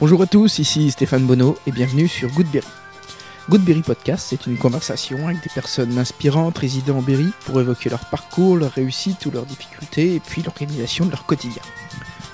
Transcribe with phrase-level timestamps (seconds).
[0.00, 2.66] Bonjour à tous, ici Stéphane Bonneau et bienvenue sur Goodberry.
[3.50, 8.06] Goodberry Podcast, c'est une conversation avec des personnes inspirantes résidant en Berry pour évoquer leur
[8.06, 11.60] parcours, leur réussite ou leurs difficultés et puis l'organisation de leur quotidien.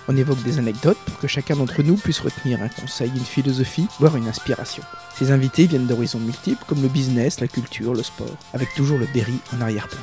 [0.07, 3.89] On évoque des anecdotes pour que chacun d'entre nous puisse retenir un conseil, une philosophie,
[3.98, 4.85] voire une inspiration.
[5.19, 9.09] Ces invités viennent d'horizons multiples comme le business, la culture, le sport, avec toujours le
[9.12, 10.03] Berry en arrière-plan.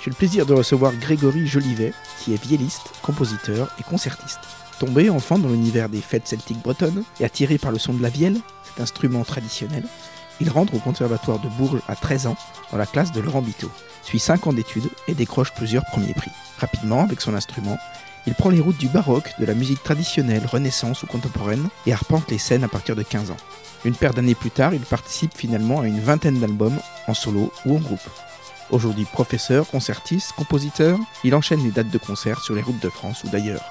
[0.00, 4.38] J'ai le plaisir de recevoir Grégory Jolivet, qui est vielliste, compositeur et concertiste.
[4.78, 8.08] Tombé enfant dans l'univers des fêtes celtiques bretonnes et attiré par le son de la
[8.08, 9.84] vielle, cet instrument traditionnel,
[10.40, 12.36] il rentre au conservatoire de Bourges à 13 ans
[12.72, 13.70] dans la classe de Laurent Biteau,
[14.02, 16.32] suit 5 ans d'études et décroche plusieurs premiers prix.
[16.58, 17.78] Rapidement, avec son instrument,
[18.26, 22.30] il prend les routes du baroque, de la musique traditionnelle, renaissance ou contemporaine et arpente
[22.30, 23.36] les scènes à partir de 15 ans.
[23.84, 27.76] Une paire d'années plus tard, il participe finalement à une vingtaine d'albums en solo ou
[27.76, 28.00] en groupe.
[28.70, 33.22] Aujourd'hui professeur, concertiste, compositeur, il enchaîne les dates de concert sur les routes de France
[33.24, 33.62] ou d'ailleurs.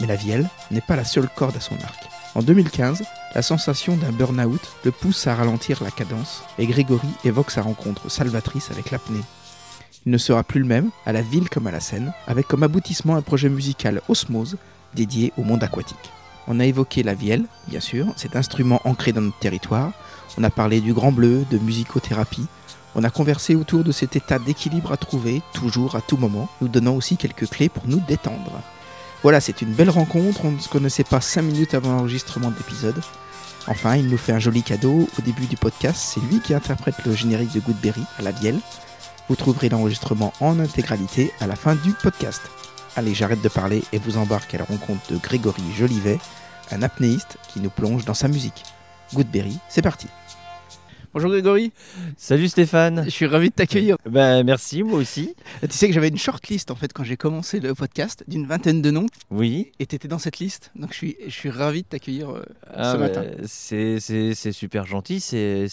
[0.00, 2.08] Mais la vielle n'est pas la seule corde à son arc.
[2.34, 3.02] En 2015,
[3.34, 8.10] la sensation d'un burn-out le pousse à ralentir la cadence et Grégory évoque sa rencontre
[8.10, 9.22] salvatrice avec l'apnée.
[10.06, 12.62] Il ne sera plus le même, à la ville comme à la scène, avec comme
[12.62, 14.56] aboutissement un projet musical Osmose
[14.94, 16.12] dédié au monde aquatique.
[16.48, 19.92] On a évoqué la vielle, bien sûr, cet instrument ancré dans notre territoire.
[20.38, 22.46] On a parlé du grand bleu, de musicothérapie.
[22.94, 26.68] On a conversé autour de cet état d'équilibre à trouver, toujours à tout moment, nous
[26.68, 28.62] donnant aussi quelques clés pour nous détendre.
[29.22, 32.56] Voilà, c'est une belle rencontre, on ne se connaissait pas 5 minutes avant l'enregistrement de
[32.56, 33.00] l'épisode.
[33.66, 37.04] Enfin, il nous fait un joli cadeau au début du podcast, c'est lui qui interprète
[37.04, 38.58] le générique de Goodberry à la vielle.
[39.28, 42.40] Vous trouverez l'enregistrement en intégralité à la fin du podcast.
[42.96, 46.18] Allez, j'arrête de parler et vous embarque à la rencontre de Grégory Jolivet,
[46.72, 48.64] un apnéiste qui nous plonge dans sa musique.
[49.12, 50.08] Goodberry, c'est parti.
[51.12, 51.72] Bonjour Grégory.
[52.16, 53.02] Salut Stéphane.
[53.06, 53.96] Je suis ravi de t'accueillir.
[54.08, 55.34] Ben merci, moi aussi.
[55.60, 58.80] Tu sais que j'avais une shortlist en fait quand j'ai commencé le podcast d'une vingtaine
[58.80, 59.06] de noms.
[59.32, 59.72] Oui.
[59.80, 60.70] Et tu étais dans cette liste.
[60.76, 63.24] Donc je suis, je suis ravi de t'accueillir euh, Ah, ce bah, matin.
[63.44, 65.66] C'est super gentil, c'est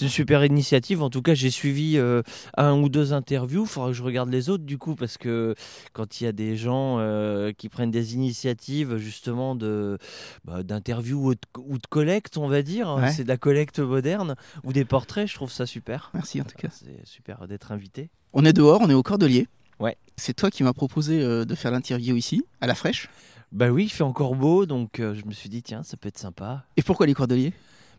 [0.00, 1.02] une super initiative.
[1.02, 2.22] En tout cas, j'ai suivi euh,
[2.56, 3.64] un ou deux interviews.
[3.64, 5.54] Il faudra que je regarde les autres du coup, parce que
[5.92, 9.98] quand il y a des gens euh, qui prennent des initiatives justement de
[10.46, 13.10] bah, d'interviews ou de, ou de collecte, on va dire, Ouais.
[13.12, 16.10] c'est de la collecte moderne, ou des portraits, je trouve ça super.
[16.14, 16.68] Merci en tout cas.
[16.70, 18.10] C'est super d'être invité.
[18.32, 19.48] On est dehors, on est au Cordelier.
[19.78, 19.96] Ouais.
[20.16, 23.08] C'est toi qui m'as proposé euh, de faire l'interview ici, à la fraîche.
[23.50, 26.08] Bah oui, il fait encore beau, donc euh, je me suis dit, tiens, ça peut
[26.08, 26.64] être sympa.
[26.76, 27.52] Et pourquoi les Cordeliers?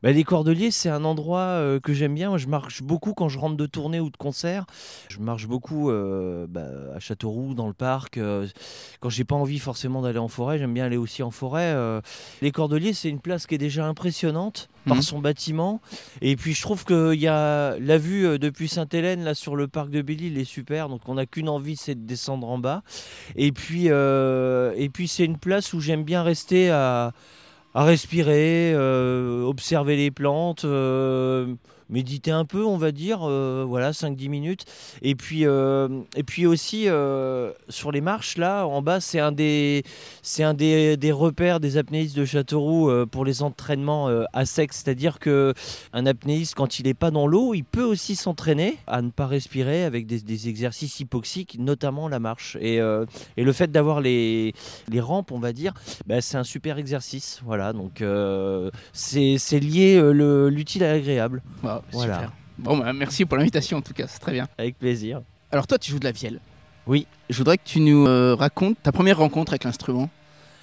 [0.03, 2.27] Bah, les Cordeliers, c'est un endroit euh, que j'aime bien.
[2.27, 4.65] Moi, je marche beaucoup quand je rentre de tournée ou de concert.
[5.07, 8.17] Je marche beaucoup euh, bah, à Châteauroux, dans le parc.
[8.17, 8.45] euh,
[8.99, 11.71] quand j'ai pas envie forcément d'aller en forêt, j'aime bien aller aussi en forêt.
[11.73, 12.01] euh.
[12.41, 14.93] Les Cordeliers, c'est une place qui est déjà impressionnante Mhm.
[14.93, 15.79] par son bâtiment.
[16.21, 19.89] Et puis, je trouve que y a la vue depuis Sainte-Hélène, là, sur le parc
[19.89, 20.89] de Belle-Île, est super.
[20.89, 22.83] Donc, on n'a qu'une envie, c'est de descendre en bas.
[23.37, 27.13] Et puis, et puis c'est une place où j'aime bien rester à
[27.73, 31.53] à respirer, euh, observer les plantes, euh,
[31.93, 34.65] méditer un peu, on va dire, euh, voilà, 5-10 minutes.
[35.03, 39.31] Et puis, euh, et puis aussi, euh, sur les marches, là, en bas, c'est un
[39.31, 39.83] des,
[40.39, 44.73] un des, repères des apnéistes de Châteauroux pour les entraînements à sec.
[44.73, 45.53] C'est-à-dire que
[45.93, 49.27] un apnéiste, quand il n'est pas dans l'eau, il peut aussi s'entraîner à ne pas
[49.27, 52.57] respirer avec des, exercices hypoxiques, notamment la marche.
[52.59, 54.53] Et, et le fait d'avoir les,
[54.89, 55.73] les rampes, on va dire,
[56.07, 57.41] bah, c'est un super exercice.
[57.45, 58.03] Voilà, donc
[58.93, 61.43] c'est lié le- l'utile à l'agréable.
[61.91, 62.15] Voilà.
[62.15, 62.31] super.
[62.57, 64.47] Bon, bah, merci pour l'invitation en tout cas, c'est très bien.
[64.57, 65.21] Avec plaisir.
[65.51, 66.39] Alors toi, tu joues de la vielle.
[66.87, 67.07] Oui.
[67.29, 70.09] Je voudrais que tu nous euh, racontes ta première rencontre avec l'instrument.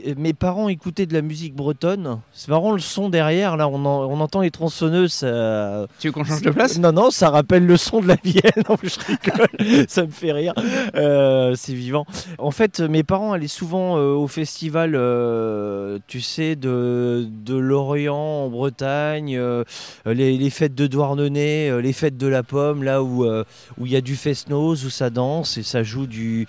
[0.05, 2.21] Et Mes parents écoutaient de la musique bretonne.
[2.33, 5.13] C'est marrant le son derrière, là, on, en- on entend les tronçonneuses.
[5.13, 6.79] ça- Tu veux qu'on change de place?
[6.79, 8.17] Non, non, ça rappelle le son de la.
[8.69, 10.53] Non, je rigole, ça me fait rire.
[10.95, 12.07] Euh, c'est vivant.
[12.39, 18.45] En fait, mes parents allaient souvent euh, au festival, euh, tu sais, de, de Lorient
[18.45, 19.65] en Bretagne, euh,
[20.07, 23.45] les, les fêtes de Douarnenez, euh, les fêtes de la pomme, là où euh,
[23.79, 26.47] où il y a du fest-noz, où ça danse et ça joue du,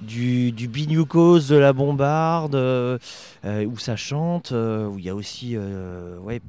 [0.00, 2.87] du, du de la bombarde, euh, euh,
[3.44, 6.40] où ça chante, euh, où il y a aussi euh, ouais,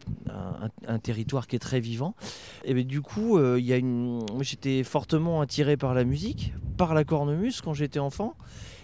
[0.88, 2.16] un, territoire qui est très vivant.
[2.64, 4.26] Et ben, du coup, euh, une...
[4.42, 8.36] j'étais fortement attiré par la musique, par la cornemuse quand j'étais enfant.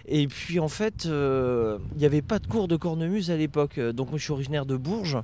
[0.08, 3.80] Et puis en fait, euh, il n'y avait pas de cours de cornemuse à l'époque.
[3.80, 5.18] Donc moi je suis originaire de Bourges.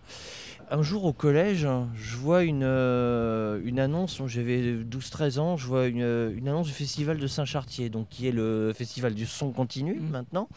[0.74, 5.88] Un jour au collège, je vois une, euh, une annonce, j'avais 12-13 ans, je vois
[5.88, 6.00] une,
[6.34, 10.10] une annonce du festival de Saint-Chartier, donc qui est le festival du son continu Mhm.
[10.10, 10.48] maintenant,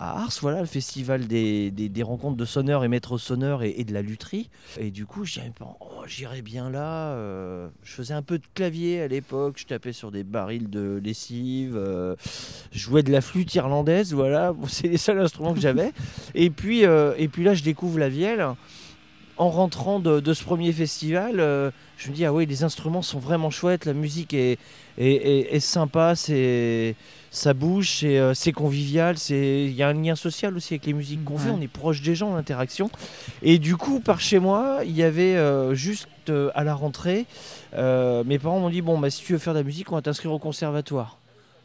[0.00, 3.70] à Ars, voilà, le festival des, des- des rencontres de sonneurs et maîtres sonneurs et,
[3.78, 4.50] et de la lutherie.
[4.80, 7.12] Et du coup, je oh, j'irais bien là.
[7.12, 11.00] euh, je faisais un peu de clavier à l'époque, je tapais sur des barils de
[11.04, 12.16] lessive, euh,
[12.72, 15.92] je jouais de la flûte irlandaise, voilà, Bon, c'est les seuls instruments que j'avais.
[16.34, 18.44] et, puis, euh, et puis là, je découvre la vielle.
[19.40, 23.02] En rentrant de, de ce premier festival, euh, je me dis ah oui, les instruments
[23.02, 24.58] sont vraiment chouettes, la musique est,
[24.98, 26.94] est, est- est sympa, c'est
[27.30, 30.84] ça bouge, c'est euh, c'est convivial, c'est il y a un lien social aussi avec
[30.86, 32.90] les musiques qu'on fait, on est proche des gens, l'interaction.
[33.42, 36.08] Et du coup, par chez moi, il y avait euh, juste
[36.54, 37.26] à la rentrée,
[37.76, 40.02] mes parents m'ont dit bon bah si tu veux faire de la musique, on va
[40.02, 41.18] t'inscrire au conservatoire.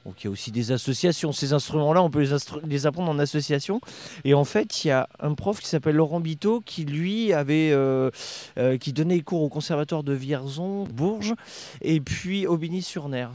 [0.06, 1.32] Donc il y a aussi des associations.
[1.32, 2.24] Ces instruments-là, on peut
[2.68, 3.82] les, apprendre en association.
[4.24, 7.72] Et en fait, il y a un prof qui s'appelle Laurent Biteau qui, lui, avait,
[7.72, 8.12] euh,
[8.60, 11.34] euh, qui donnait cours au conservatoire de Vierzon, Bourges,
[11.82, 13.30] et puis Aubigny-sur-Ner.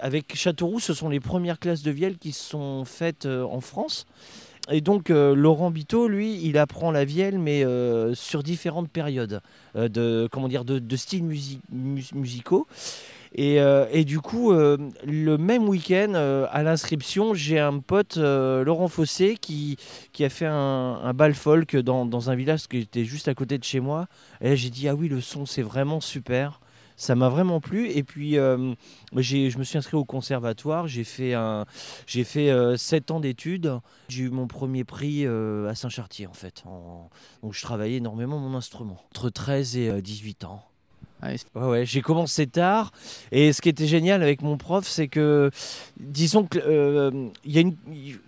[0.00, 4.06] Avec Châteauroux, ce sont les premières classes de vielle qui sont faites euh, en France.
[4.68, 7.64] Et donc euh, Laurent Biteau, lui, il apprend la vielle, mais
[8.14, 9.40] sur différentes périodes
[9.74, 12.66] de comment dire de, styles musi- mus- musicaux.
[13.32, 18.16] Et, euh, et du coup, euh, le même week-end, euh, à l'inscription, j'ai un pote,
[18.16, 19.76] Laurent Fossé, qui,
[20.12, 23.34] qui a fait un, un bal folk dans, dans un village qui était juste à
[23.34, 24.06] côté de chez moi.
[24.40, 26.60] Et là, j'ai dit, ah oui, le son, c'est vraiment super.
[27.00, 27.88] Ça m'a vraiment plu.
[27.88, 28.74] Et puis, euh,
[29.16, 30.86] je me suis inscrit au conservatoire.
[30.86, 31.64] J'ai fait, un,
[32.06, 33.78] j'ai fait euh, 7 ans d'études.
[34.10, 36.62] J'ai eu mon premier prix à Saint-Chartier, en fait.
[37.42, 38.98] Donc, je travaillais énormément mon instrument.
[39.12, 40.69] Entre 13 et euh, 18 ans.
[41.22, 42.92] Ouais, c'est- Ouais, j'ai commencé tard.
[43.32, 45.50] Et ce qui était génial avec mon prof, c'est que,
[45.98, 47.74] disons que, euh, il y a une,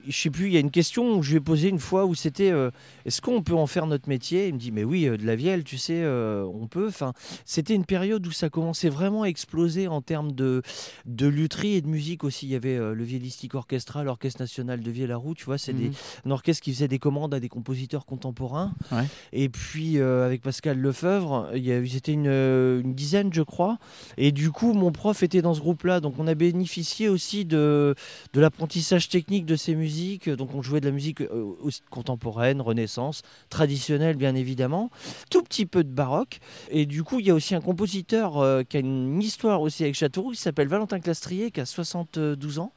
[0.07, 2.05] je sais plus, il y a une question où je lui ai posé une fois
[2.07, 2.71] où c'était, euh,
[3.07, 4.49] est-ce qu'on peut en faire notre métier?
[4.49, 6.89] Il me dit, mais oui, euh, de la vielle, tu sais, euh, on peut.
[6.89, 7.13] Enfin,
[7.45, 10.63] c'était une période où ça commençait vraiment à exploser en termes de,
[11.07, 12.47] de lutherie et de musique aussi.
[12.47, 15.93] Il y avait le Vielistique Orchestra, l'Orchestre National de Vielle-à-Roux, tu vois, c'est Mhm.
[16.27, 18.73] un orchestre qui faisait des commandes à des compositeurs contemporains.
[18.91, 19.05] Ouais.
[19.33, 23.79] Et puis avec Pascal Lefebvre, étaient une, une dizaine, je crois.
[24.17, 26.01] Et du coup, mon prof était dans ce groupe-là.
[26.01, 27.95] Donc on a bénéficié aussi de,
[28.33, 30.29] de l'apprentissage technique de ces musiques.
[30.29, 31.55] Donc on jouait de la musique euh,
[31.91, 34.91] contemporaine, renaissance, traditionnelle bien évidemment,
[35.31, 36.41] tout petit peu de baroque.
[36.71, 39.83] Et du coup, il y a aussi un compositeur euh, qui a une histoire aussi
[39.83, 42.73] avec Châteauroux qui s'appelle Valentin Clastrier, qui a 72 ans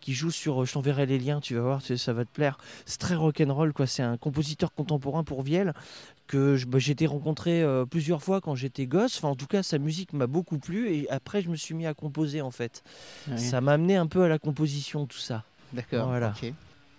[0.00, 2.58] qui joue sur euh, Je t'enverrai les liens, tu vas voir, ça va te plaire.
[2.84, 3.88] C'est très rock'n'roll, quoi.
[3.88, 5.74] C'est un compositeur contemporain pour Vielle
[6.26, 9.16] que je- bah, j'ai été rencontré euh, plusieurs fois quand j'étais gosse.
[9.18, 11.86] Enfin, en tout cas, sa musique m'a beaucoup plu et après, je me suis mis
[11.86, 12.82] à composer en fait.
[13.36, 15.44] Ça m'a amené un peu à la composition, tout ça.
[15.72, 16.08] D'accord.
[16.08, 16.34] Voilà.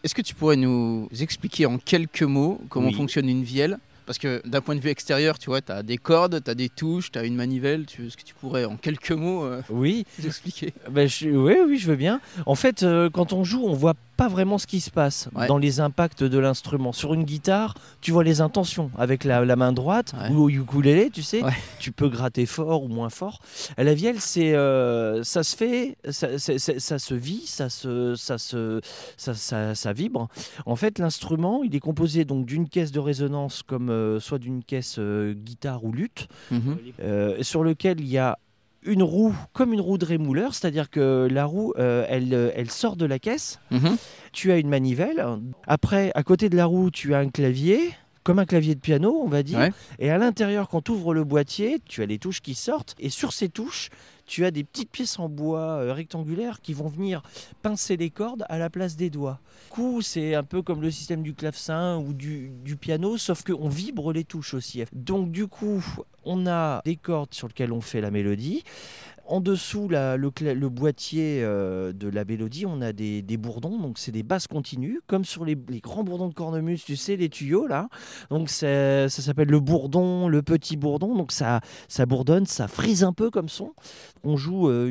[0.03, 2.93] Est-ce que tu pourrais nous expliquer en quelques mots comment Oui.
[2.93, 3.77] fonctionne une vielle?
[4.05, 6.55] Parce que d'un point de vue extérieur, tu vois, tu as des cordes, tu as
[6.55, 7.85] des touches, tu as une manivelle.
[7.85, 8.07] Tu...
[8.07, 10.73] Est-ce que tu pourrais en quelques mots euh, Oui, nous expliquer?
[10.89, 12.21] Ben, je- oui, oui, je veux bien.
[12.45, 15.47] En fait, euh, quand on joue, on voit pas vraiment ce qui se passe Ouais.
[15.47, 16.91] dans les impacts de l'instrument.
[16.91, 20.31] Sur une guitare, tu vois les intentions avec la, la main droite Ouais.
[20.35, 21.43] ou au ukulélé, tu sais.
[21.43, 21.53] Ouais.
[21.79, 23.39] Tu peux gratter fort ou moins fort.
[23.77, 28.37] À la vielle, c'est euh, ça se fait, ça, ça se vit, ça se, ça
[28.37, 28.81] se,
[29.17, 30.27] ça, vibre.
[30.65, 34.63] En fait, l'instrument, il est composé donc d'une caisse de résonance comme euh, soit d'une
[34.63, 36.77] caisse euh, guitare ou lutte Mhm.
[37.01, 38.37] euh, sur lequel il y a
[38.83, 42.69] une roue comme une roue de rémouleur, c'est-à-dire que la roue, euh, elle, euh, elle
[42.71, 43.97] sort de la caisse, Mhm.
[44.31, 45.25] tu as une manivelle,
[45.65, 47.79] après, à côté de la roue, tu as un clavier,
[48.23, 49.71] comme un clavier de piano, on va dire, Ouais.
[49.99, 53.09] et à l'intérieur, quand tu ouvres le boîtier, tu as les touches qui sortent, et
[53.09, 53.89] sur ces touches,
[54.25, 57.23] tu as des petites pièces en bois euh, rectangulaires qui vont venir
[57.61, 59.39] pincer les cordes à la place des doigts.
[59.67, 63.43] Du coup, c'est un peu comme le système du clavecin ou du, du piano, sauf
[63.43, 64.83] qu'on vibre les touches aussi.
[64.91, 65.81] Donc du coup,
[66.27, 68.63] on a des cordes sur lesquelles on fait la mélodie.
[69.29, 74.23] En dessous, le, boîtier euh, de la mélodie, on a des, bourdons, donc c'est des
[74.23, 77.89] basses continues, comme sur les, grands bourdons de cornemuse, tu sais, les tuyaux là.
[78.29, 81.59] Donc ça s'appelle le bourdon, le petit bourdon, donc ça,
[82.07, 83.73] bourdonne, ça frise un peu comme son.
[84.23, 84.89] On joue euh,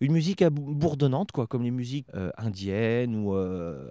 [0.00, 3.34] une, musique bourdonnante, quoi, comme les musiques euh, indiennes ou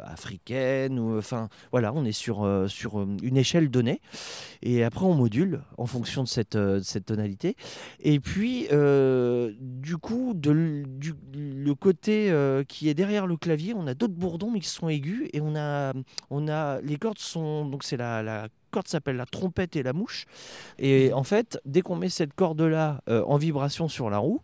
[0.03, 3.99] africaines, enfin voilà, on est sur, une échelle donnée,
[4.61, 7.57] et après on module en fonction de cette, tonalité.
[7.99, 8.67] Et puis,
[9.81, 14.59] du coup, le côté euh, qui est derrière le clavier, on a d'autres bourdons, mais
[14.59, 15.27] qui sont aigus.
[15.33, 15.93] Et on a,
[16.29, 17.65] on a les cordes sont.
[17.65, 20.25] Donc, c'est la, la corde s'appelle la trompette et la mouche.
[20.77, 24.41] Et en fait, dès qu'on met cette corde-là euh, en vibration sur la roue,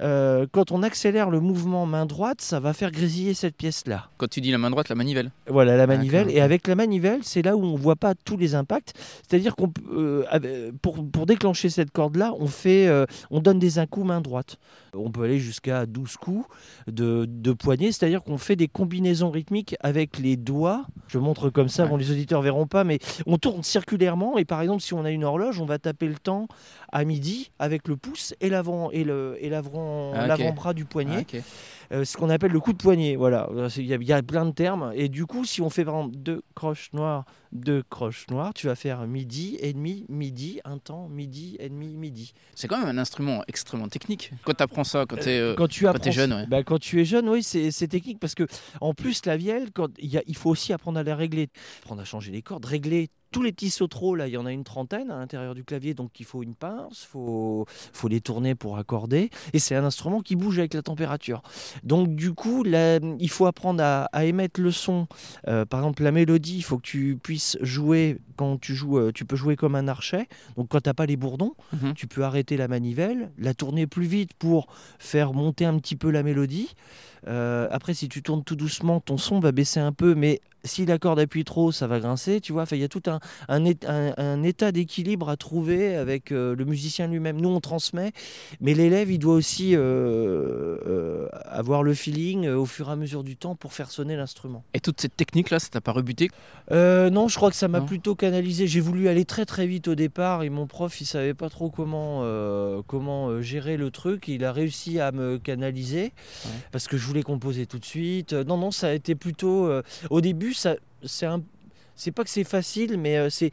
[0.00, 4.08] euh, quand on accélère le mouvement main droite, ça va faire grésiller cette pièce-là.
[4.16, 5.30] Quand tu dis la main droite, la manivelle.
[5.48, 6.30] Voilà la manivelle.
[6.30, 8.94] Et avec la manivelle, c'est là où on voit pas tous les impacts.
[9.28, 13.86] C'est-à-dire qu'on euh, pour, pour déclencher cette corde-là, on fait, euh, on donne des un
[13.86, 14.56] coup main droite.
[14.94, 16.46] On peut aller jusqu'à 12 coups
[16.86, 17.92] de, de poignée.
[17.92, 20.86] C'est-à-dire qu'on fait des combinaisons rythmiques avec les doigts.
[21.08, 21.88] Je montre comme ça, Ouais.
[21.90, 24.38] bon les auditeurs verront pas, mais on tourne circulairement.
[24.38, 26.46] Et par exemple, si on a une horloge, on va taper le temps
[26.94, 31.26] à midi avec le pouce et l'avant et le et l'avant Ah, l'avant-bras du poignet.
[31.34, 31.36] Ah.
[31.92, 33.14] Euh, ce qu'on appelle le coup de poignet.
[33.14, 33.46] Voilà,
[33.76, 34.90] il y, a- il y a plein de termes.
[34.94, 38.68] Et du coup, si on fait par exemple deux croches noires, deux croches noires, tu
[38.68, 42.32] vas faire midi, et demi, midi, un temps, midi, et demi, midi.
[42.54, 44.30] C'est quand même un instrument extrêmement technique.
[44.44, 45.54] Quand tu apprends ça, quand tu es.
[45.56, 46.46] quand tu quand apprends, t'es jeune, ouais.
[46.46, 48.46] bah, quand tu es jeune, oui, c'est technique parce que
[48.80, 51.48] en plus la vielle, quand il y a- il faut aussi apprendre à la régler,
[51.82, 54.52] apprendre à changer les cordes, régler tous les petits sauteraux là, il y en a
[54.52, 58.54] une trentaine à l'intérieur du clavier, donc il faut une pince, faut faut les tourner
[58.54, 61.42] pour accorder, et c'est un instrument qui bouge avec la température.
[61.82, 65.08] Donc du coup, là, il faut apprendre à, à émettre le son.
[65.48, 69.12] Euh, par exemple, la mélodie, il faut que tu puisses jouer quand tu joues, euh,
[69.12, 70.28] tu peux jouer comme un archet.
[70.56, 71.94] Donc quand t'as pas les bourdons, Mhm.
[71.94, 76.10] tu peux arrêter la manivelle, la tourner plus vite pour faire monter un petit peu
[76.10, 76.74] la mélodie.
[77.26, 80.86] Euh, après, si tu tournes tout doucement, ton son va baisser un peu, mais si
[80.86, 82.40] la corde appuie trop, ça va grincer.
[82.40, 85.36] Tu vois, Enfin, il y a tout un, un, é- un- un état d'équilibre à
[85.36, 87.40] trouver avec euh, le musicien lui-même.
[87.40, 88.12] Nous, on transmet,
[88.60, 93.24] mais l'élève, il doit aussi euh, euh, avoir le feeling au fur et à mesure
[93.24, 94.64] du temps pour faire sonner l'instrument.
[94.74, 96.30] Et toute cette technique-là, ça t'a pas rebuté?
[96.70, 98.66] Non, je crois que ça m'a plutôt canalisé.
[98.66, 101.68] J'ai voulu aller très très vite au départ et mon prof, il savait pas trop
[101.70, 102.22] comment
[102.86, 104.28] comment gérer le truc.
[104.28, 106.12] Il a réussi à me canaliser
[106.44, 106.50] Ouais.
[106.72, 108.32] parce que je voulais composer tout de suite.
[108.32, 109.68] Non, non, ça a été plutôt.
[110.10, 111.42] au début, ça, c'est un.
[111.96, 113.52] C'est pas que c'est facile, mais euh, c'est,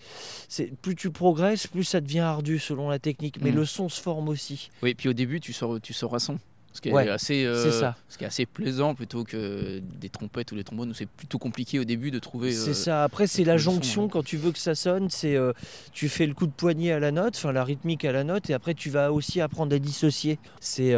[0.49, 3.37] c'est plus tu progresses, plus ça devient ardu selon la technique.
[3.39, 3.55] Mais Mm.
[3.55, 4.71] le son se forme aussi.
[4.81, 6.39] Oui, puis au début, tu sors, tu sors son.
[6.73, 7.95] Ce qui est, Ouais, assez, euh, ça.
[8.07, 11.79] ce qui est assez plaisant plutôt que des trompettes ou des trombones c'est plutôt compliqué
[11.79, 12.53] au début de trouver.
[12.53, 13.03] C'est euh, ça.
[13.03, 15.09] Après, c'est la son, jonction quand tu veux que ça sonne.
[15.09, 15.51] C'est euh,
[15.91, 18.49] tu fais le coup de poignet à la note, enfin la rythmique à la note,
[18.49, 20.39] et après tu vas aussi apprendre à dissocier.
[20.61, 20.93] C'est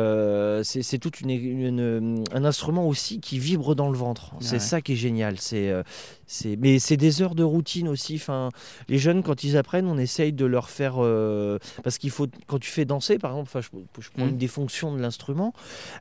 [0.63, 4.31] c'est tout une, une- un instrument aussi qui vibre dans le ventre.
[4.41, 4.59] C'est Ouais.
[4.59, 5.39] ça qui est génial.
[5.39, 5.73] C'est
[6.59, 8.15] mais c'est des heures de routine aussi.
[8.15, 8.49] Enfin,
[8.89, 12.59] les jeunes quand ils apprennent, on essaye de leur faire euh, parce qu'il faut quand
[12.59, 13.51] tu fais danser, par exemple.
[13.61, 14.29] Je, je prends Mhm.
[14.31, 15.53] une des fonctions de l'instrument.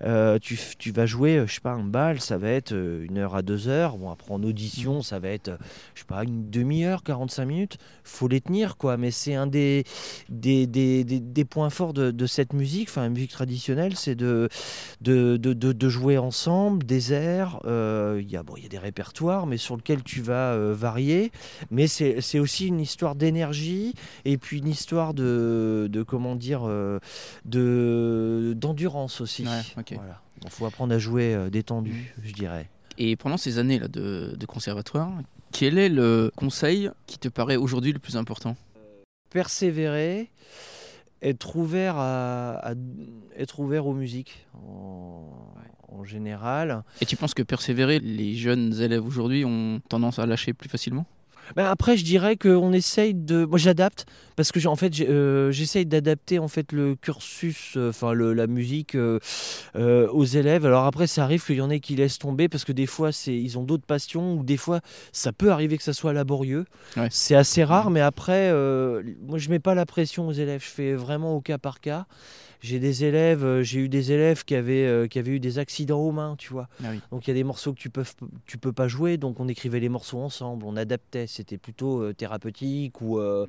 [0.02, 3.18] Euh, tu, tu vas jouer, euh, je sais pas, un bal, ça va être une
[3.18, 3.96] heure à deux heures.
[3.98, 5.58] Bon, après en audition, ça va être,
[5.94, 7.78] je sais pas, une demi-heure, 45 minutes.
[8.04, 8.96] faut les tenir, quoi.
[8.96, 9.84] Mais c'est un des,
[10.28, 14.14] des, des, des- des points forts de, de cette musique, enfin, la musique traditionnelle, c'est
[14.14, 14.48] de,
[15.00, 17.60] de, de, de- jouer ensemble des airs.
[17.64, 20.52] Euh, Il y, a, bon, il y a des répertoires, mais sur lesquels tu vas
[20.52, 21.32] euh, varier.
[21.70, 26.98] Mais c'est aussi une histoire d'énergie et puis une histoire de, de comment dire, euh,
[27.44, 29.44] de d'endurance aussi.
[29.44, 29.84] Ouais.
[29.94, 30.20] Voilà.
[30.44, 32.68] Il faut apprendre à jouer euh, détendu, je dirais.
[32.98, 35.10] Et pendant ces années là de, de conservatoire,
[35.52, 38.56] quel est le conseil qui te paraît aujourd'hui le plus important?
[39.30, 40.30] Persévérer,
[41.22, 42.74] être ouvert à, à-
[43.36, 45.28] être ouvert aux musiques en,
[45.88, 46.82] en général.
[47.00, 51.06] Et tu penses que persévérer, les jeunes élèves aujourd'hui ont tendance à lâcher plus facilement?
[51.56, 53.44] Ben après, je dirais qu'on essaye de.
[53.44, 54.06] Moi, j'adapte
[54.36, 58.46] parce que en fait, euh, j'essaye d'adapter en fait le cursus, euh, enfin le- la
[58.46, 59.18] musique euh,
[59.74, 60.64] aux élèves.
[60.66, 63.12] Alors après, ça arrive qu'il y en ait qui laissent tomber parce que des fois,
[63.12, 64.80] c'est ils ont d'autres passions ou des fois,
[65.12, 66.64] ça peut arriver que ça soit laborieux.
[66.96, 67.08] Ouais.
[67.10, 68.50] C'est assez rare, mais après,
[69.22, 70.62] moi, je mets pas la pression aux élèves.
[70.64, 72.06] Je fais vraiment au cas par cas.
[72.62, 75.58] J'ai des élèves, euh, j'ai eu des élèves qui avaient, euh, qui avaient eu des
[75.58, 76.68] accidents aux mains, tu vois.
[76.82, 77.00] Ah oui.
[77.10, 78.04] Donc il y a des morceaux que tu peux,
[78.46, 82.14] tu peux pas jouer, donc on écrivait les morceaux ensemble, on adaptait, c'était plutôt euh,
[82.14, 83.46] thérapeutique ou euh,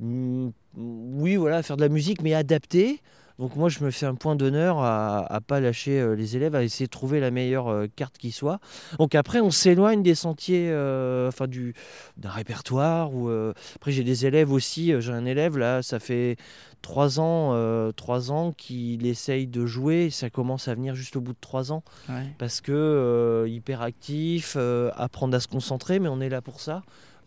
[0.00, 3.00] mm, oui voilà faire de la musique mais adaptée.
[3.40, 6.54] Donc moi je me fais un point d'honneur à, à pas lâcher euh, les élèves,
[6.54, 8.60] à essayer de trouver la meilleure euh, carte qui soit.
[8.98, 11.72] Donc après on s'éloigne des sentiers, euh, enfin du
[12.18, 15.98] d'un répertoire ou euh, après j'ai des élèves aussi, euh, j'ai un élève là, ça
[15.98, 16.36] fait
[16.82, 21.22] trois ans, euh, trois ans qu'il essaye de jouer, ça commence à venir juste au
[21.22, 22.26] bout de trois ans Ouais.
[22.38, 26.60] parce que euh, hyper actif, euh, apprendre à se concentrer, mais on est là pour
[26.60, 26.82] ça.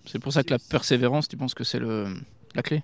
[0.05, 2.05] C'est pour ça que la persévérance, tu penses que c'est le
[2.55, 2.83] la clé?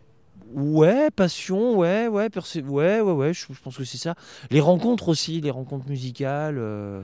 [0.53, 4.15] Ouais, passion, ouais, ouais, ouais, ouais, ouais, je, je pense que c'est ça.
[4.51, 6.57] Les rencontres aussi, les rencontres musicales.
[6.57, 7.01] euh.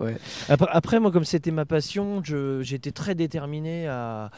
[0.00, 0.16] Ouais.
[0.48, 2.22] Après, après, moi, comme c'était ma passion,
[2.62, 4.30] j'étais très déterminé à,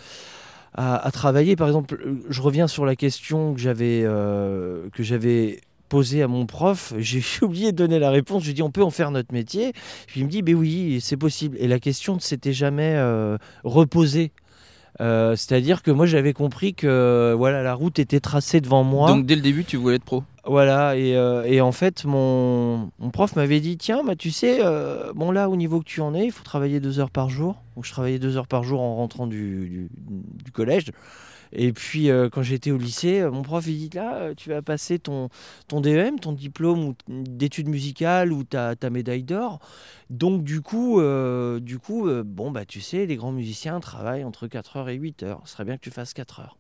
[0.75, 1.57] à, à travailler.
[1.57, 6.47] Par exemple, je reviens sur la question que j'avais euh, que j'avais posée à mon
[6.47, 6.95] prof.
[6.99, 8.43] J'ai oublié de donner la réponse.
[8.43, 9.73] Je lui ai dit, on peut en faire notre métier.
[10.07, 11.57] Puis il me dit, ben oui, c'est possible.
[11.61, 14.33] Et la question ne s'était jamais euh, reposée.
[15.01, 19.09] Euh, C'est-à-dire que moi j'avais compris que voilà la route était tracée devant moi.
[19.09, 22.91] Donc dès le début, tu voulais être pro Voilà, et, euh, et en fait, mon,
[22.99, 26.01] mon prof m'avait dit Tiens, bah, tu sais, euh, bon, là, au niveau que tu
[26.01, 27.57] en es, il faut travailler deux heures par jour.
[27.77, 29.89] Donc, je travaillais deux heures par jour en rentrant du, du-
[30.45, 30.91] du collège.
[31.53, 34.49] Et puis, euh, quand j'étais au lycée, euh, mon prof, il dit Là, euh, tu
[34.51, 35.29] vas passer ton,
[35.69, 39.59] ton DEM, ton diplôme d'études musicales ou ta, ta médaille d'or.
[40.11, 41.01] Donc, du coup,
[41.61, 45.23] du coup bon, bah, tu sais, les grands musiciens travaillent entre 4 heures et 8
[45.23, 45.41] heures.
[45.45, 46.57] Ce serait bien que tu fasses 4 heures.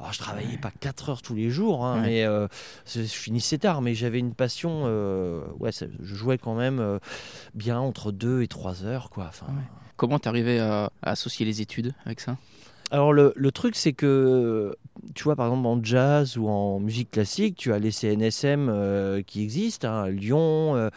[0.00, 2.06] Alors je travaillais pas 4 heures tous les jours, hein, Ouais.
[2.06, 2.46] mais euh,
[2.86, 4.82] je finissais tard, mais j'avais une passion.
[4.86, 7.00] euh, ouais, ça- je jouais quand même euh,
[7.54, 9.26] bien entre 2 et 3 heures, quoi.
[9.28, 9.62] Enfin, Ouais.
[9.96, 12.36] Comment t'arrivais à, à associer les études avec ça?
[12.90, 14.74] Alors le, le truc c'est que
[15.14, 19.22] tu vois par exemple en jazz ou en musique classique tu as les CNSM euh,
[19.22, 20.90] qui existent hein, à Lyon, euh,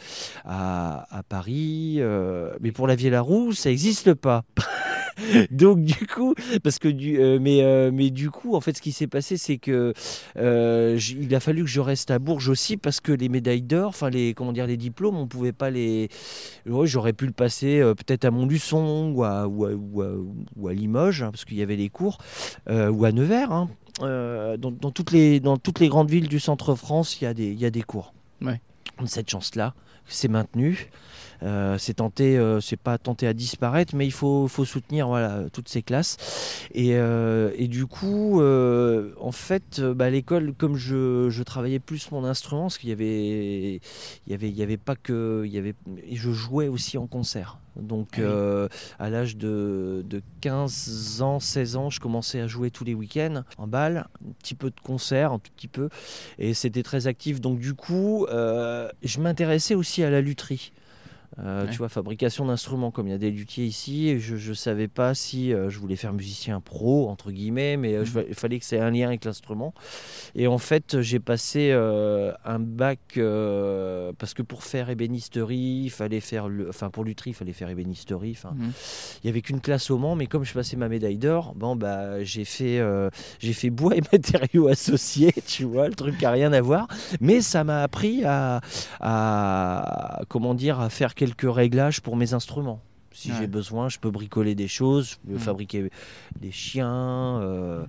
[0.46, 4.44] à, Paris, euh, mais pour la Vieille Roue ça n'existe pas.
[5.52, 6.34] Donc du coup,
[6.64, 9.94] parce que du, mais, du coup, en fait, ce qui s'est passé, c'est que
[10.36, 14.10] il a fallu que je reste à Bourges aussi parce que les médailles d'or, enfin
[14.10, 16.10] les comment dire, les diplômes, on pouvait pas les.
[16.66, 21.58] J'aurais pu le passer peut-être à Montluçon ou à- ou à Limoges hein, parce qu'il
[21.58, 22.18] y avait les cours
[22.70, 23.52] euh, ou à Nevers.
[23.52, 23.70] hein.
[24.02, 27.28] Euh, dans, dans toutes les dans toutes les grandes villes du centre France, il y
[27.28, 28.14] a des il y a des cours.
[28.42, 28.62] Ouais.
[29.06, 29.74] Cette chance-là,
[30.08, 30.90] c'est maintenu.
[31.44, 35.50] Euh, c'est tenté, euh, c'est pas tenté à disparaître, mais il faut, faut soutenir voilà,
[35.52, 36.18] toutes ces classes.
[36.72, 42.12] Et, euh, et du coup, en fait, bah, à l'école, comme je, je travaillais plus
[42.12, 43.82] mon instrument, parce qu'il y avait,
[44.28, 45.74] il y avait, il y avait pas que, il y avait,
[46.12, 47.58] je jouais aussi en concert.
[47.76, 48.24] Donc, Ah oui.
[48.28, 48.68] euh,
[49.00, 53.44] à l'âge de, de 15 ans, 16 ans, je commençais à jouer tous les week-ends
[53.58, 55.90] en balle, un petit peu de concert, un tout petit peu,
[56.38, 57.40] et c'était très actif.
[57.42, 60.74] Donc, du coup, euh, je m'intéressais aussi à la lutherie.
[61.40, 61.72] Euh, Ouais.
[61.72, 65.14] Tu vois, fabrication d'instruments, comme il y a des luthiers ici, je ne savais pas
[65.14, 68.66] si euh, je voulais faire musicien pro, entre guillemets, mais euh, je- il fallait que
[68.66, 69.74] ça ait un lien avec l'instrument.
[70.36, 73.00] Et en fait, j'ai passé un bac,
[74.18, 78.32] parce que pour faire ébénisterie, il fallait faire, enfin pour lutherie, il fallait faire ébénisterie,
[78.38, 78.72] enfin, Mhm.
[79.24, 81.76] il y avait qu'une classe au Mans, mais comme je passais ma médaille d'or, bon
[81.76, 82.82] bah j'ai fait
[83.40, 86.88] j'ai fait bois et matériaux associés, tu vois, le truc qui a rien à voir,
[87.20, 88.62] mais ça m'a appris à,
[89.00, 92.82] à comment dire à faire quelques réglages pour mes instruments.
[93.14, 93.36] Si Ouais.
[93.40, 95.40] j'ai besoin, je peux bricoler des choses, je peux Mhm.
[95.40, 95.90] fabriquer
[96.40, 97.86] des chiens, euh,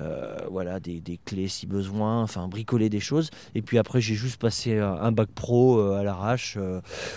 [0.00, 3.30] euh, voilà, des, des clés si besoin, enfin bricoler des choses.
[3.54, 6.58] Et puis après, j'ai juste passé un, un bac pro euh, à l'arrache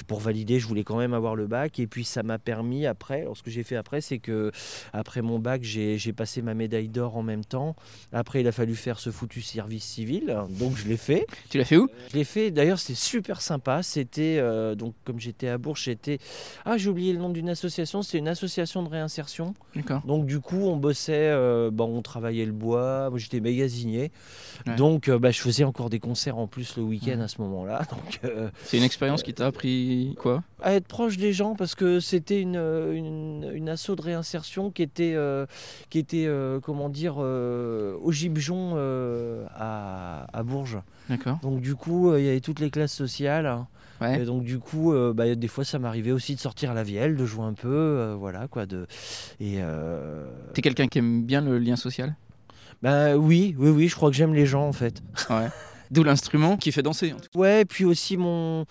[0.08, 0.60] pour valider.
[0.60, 1.80] Je voulais quand même avoir le bac.
[1.80, 4.52] Et puis ça m'a permis après, alors ce que j'ai fait après, c'est que
[4.94, 7.76] après mon bac, j'ai passé ma médaille d'or en même temps.
[8.12, 11.26] Après, il a fallu faire ce foutu service civil, donc je l'ai fait.
[11.50, 11.90] Tu l'as fait où?
[12.12, 13.84] Je l'ai fait, d'ailleurs, c'était super sympa.
[13.84, 14.42] C'était,
[14.76, 16.20] donc, comme j'étais à Bourges, j'étais.
[16.66, 19.54] Ah, j'ai oublié le nom d'une association, c'était une association de réinsertion.
[19.76, 20.02] D'accord.
[20.06, 24.12] Donc, du coup, on bossait, euh, bon, on travaillait le bois, moi j'étais magasinier.
[24.66, 24.76] Ouais.
[24.76, 27.24] Donc, euh, bah, je faisais encore des concerts en plus le week-end Ouais.
[27.24, 27.84] à ce moment-là.
[27.92, 30.44] Donc, euh, C'est une expérience qui t'a appris quoi?
[30.62, 34.82] à être proche des gens parce que c'était une, une, une asso de réinsertion qui
[34.82, 35.46] était, euh,
[35.92, 38.76] qui était euh, comment dire, au Gibjon
[39.56, 40.80] à, à Bourges.
[41.10, 41.38] D'accord.
[41.42, 43.46] Donc du coup, il y avait toutes les classes sociales.
[43.46, 43.68] hein.
[44.02, 44.22] Ouais.
[44.22, 46.84] Et donc du coup, euh, bah, des fois, ça m'arrivait aussi de sortir à la
[46.84, 48.66] vielle, de jouer un peu, euh, voilà quoi.
[48.66, 48.88] De...
[49.40, 52.16] Et euh, T'es quelqu'un qui aime bien le lien social?
[52.82, 55.02] Bah oui, oui, oui, je crois que j'aime les gens en fait.
[55.30, 55.48] Ouais.
[55.90, 57.14] D'où l'instrument qui fait danser.
[57.14, 57.40] en tout cas.
[57.40, 58.66] Ouais, puis aussi mon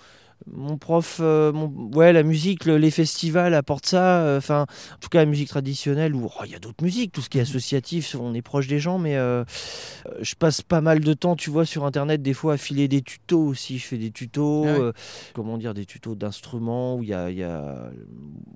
[0.53, 4.20] mon prof, euh, mon, ouais, la musique, le- les festivals apportent ça.
[4.20, 7.11] euh, Enfin, en tout cas, la musique traditionnelle, ou oh, il y a d'autres musiques,
[7.12, 9.44] tout ce qui est associatif, on est proche des gens, mais euh,
[10.20, 13.03] je passe pas mal de temps, tu vois, sur internet, des fois à filer des
[13.03, 13.79] tutos aussi.
[13.79, 14.92] Je fais des tutos, Ah ouais.
[15.35, 17.90] comment dire, des tutos d'instruments où il y a, il y a-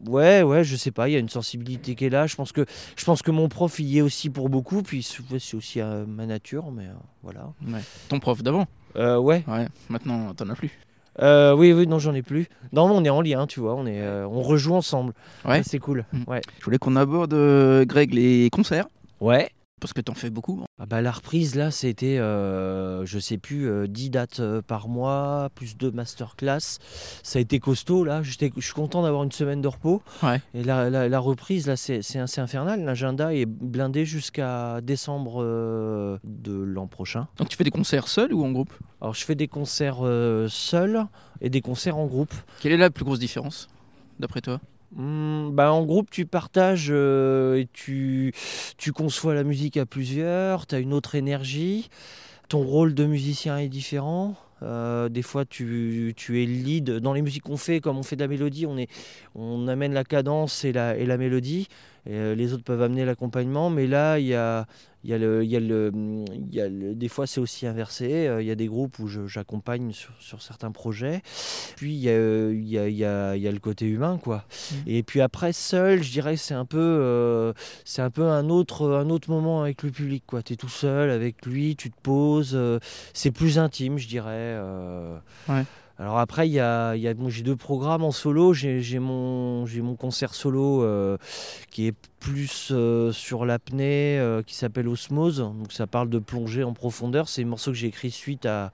[0.07, 2.27] ouais, ouais, je sais pas, il y a une sensibilité qui est là.
[2.27, 2.64] Je pense que,
[2.97, 6.27] je pense que mon prof il y est aussi pour beaucoup, puis c'est aussi ma
[6.27, 6.87] nature, mais
[7.23, 7.53] voilà.
[7.66, 7.81] Ouais.
[8.09, 8.66] Ton prof d'avant?
[8.95, 9.45] Ouais.
[9.47, 9.66] Ouais.
[9.88, 10.71] Maintenant, t'en as plus.
[11.20, 12.49] Euh, oui, oui, non, j'en ai plus.
[12.73, 15.12] Non, on est en lien, tu vois, on, est, euh, on rejoue ensemble.
[15.44, 15.62] Ouais.
[15.64, 16.05] C'est cool.
[16.12, 16.23] Mm.
[16.29, 16.40] Ouais.
[16.59, 18.87] Je voulais qu'on aborde, euh, Greg, les concerts.
[19.20, 19.51] Ouais.
[19.81, 20.62] Parce que t'en fais beaucoup.
[20.79, 24.88] Ah bah, la reprise, là, c'était, euh, je sais plus, euh, 10 dates euh, par
[24.88, 26.79] mois, plus deux masterclass.
[27.23, 28.23] Ça a été costaud, là.
[28.23, 30.03] Je suis content d'avoir une semaine de repos.
[30.23, 30.40] Ouais.
[30.55, 32.85] Et la, la- la reprise, là, c'est infernal.
[32.85, 37.27] L'agenda est blindé jusqu'à décembre euh, de l'an prochain.
[37.38, 38.73] Donc tu fais des concerts seul ou en groupe?
[39.01, 41.07] Alors, je fais des concerts euh, seuls
[41.40, 42.35] et des concerts en groupe.
[42.61, 43.69] Quelle est la plus grosse différence,
[44.19, 44.61] d'après toi?
[44.94, 48.33] Hmm, bah, en groupe, tu partages euh, et tu,
[48.76, 51.90] tu conçois la musique à plusieurs, tu as une autre énergie,
[52.48, 54.35] ton rôle de musicien est différent.
[54.62, 56.90] Euh, des fois, tu, tu es le lead.
[56.98, 58.90] Dans les musiques qu'on fait, comme on fait de la mélodie, on, est,
[59.35, 61.68] on amène la cadence et la, et la mélodie.
[62.09, 63.70] Euh, les autres peuvent amener l'accompagnement.
[63.70, 64.66] Mais là, il y a,
[65.02, 67.40] il y a le, il y a le, il y a le- des fois, c'est
[67.40, 68.26] aussi inversé.
[68.28, 71.22] Euh, Il y a des groupes où j'accompagne sur, sur certains projets.
[71.76, 73.86] Puis, il y a, il y a, il y a- il y a le côté
[73.86, 74.44] humain, quoi.
[74.86, 77.52] Et puis après, seul, je dirais que c'est un peu, euh,
[77.84, 80.24] c'est un peu un autre, un autre moment avec le public.
[80.26, 80.42] quoi.
[80.42, 82.52] Tu es tout seul avec lui, tu te poses.
[82.54, 82.78] euh,
[83.14, 84.28] c'est plus intime, je dirais.
[84.32, 85.16] euh,
[85.48, 85.64] Ouais.
[86.00, 88.54] Alors après, il y a, j'ai deux programmes en solo.
[88.54, 91.18] J'ai j'ai mon, j'ai mon concert solo euh,
[91.70, 95.40] qui est plus euh, sur l'apnée, euh, qui s'appelle Osmose.
[95.40, 97.28] Donc ça parle de plongée en profondeur.
[97.28, 98.72] C'est un morceau que j'ai écrit suite à,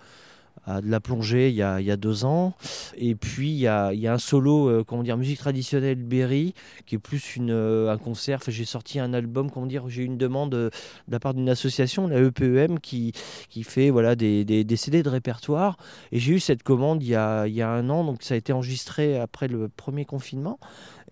[0.67, 2.55] de la plongée il y a, il y a deux ans.
[2.97, 5.97] Et puis il y a, il y a un solo, euh, comment dire, musique traditionnelle
[5.97, 6.55] Berry,
[6.87, 8.41] qui est plus une, euh, un concert.
[8.47, 10.71] J'ai sorti un album, comment dire, j'ai eu une demande euh,
[11.09, 13.13] de la part d'une association, la EPEM, qui,
[13.49, 15.77] qui fait voilà, des, des, des CD de répertoire.
[16.13, 18.35] Et j'ai eu cette commande il y, a, il y a un an, donc ça
[18.35, 20.59] a été enregistré après le premier confinement.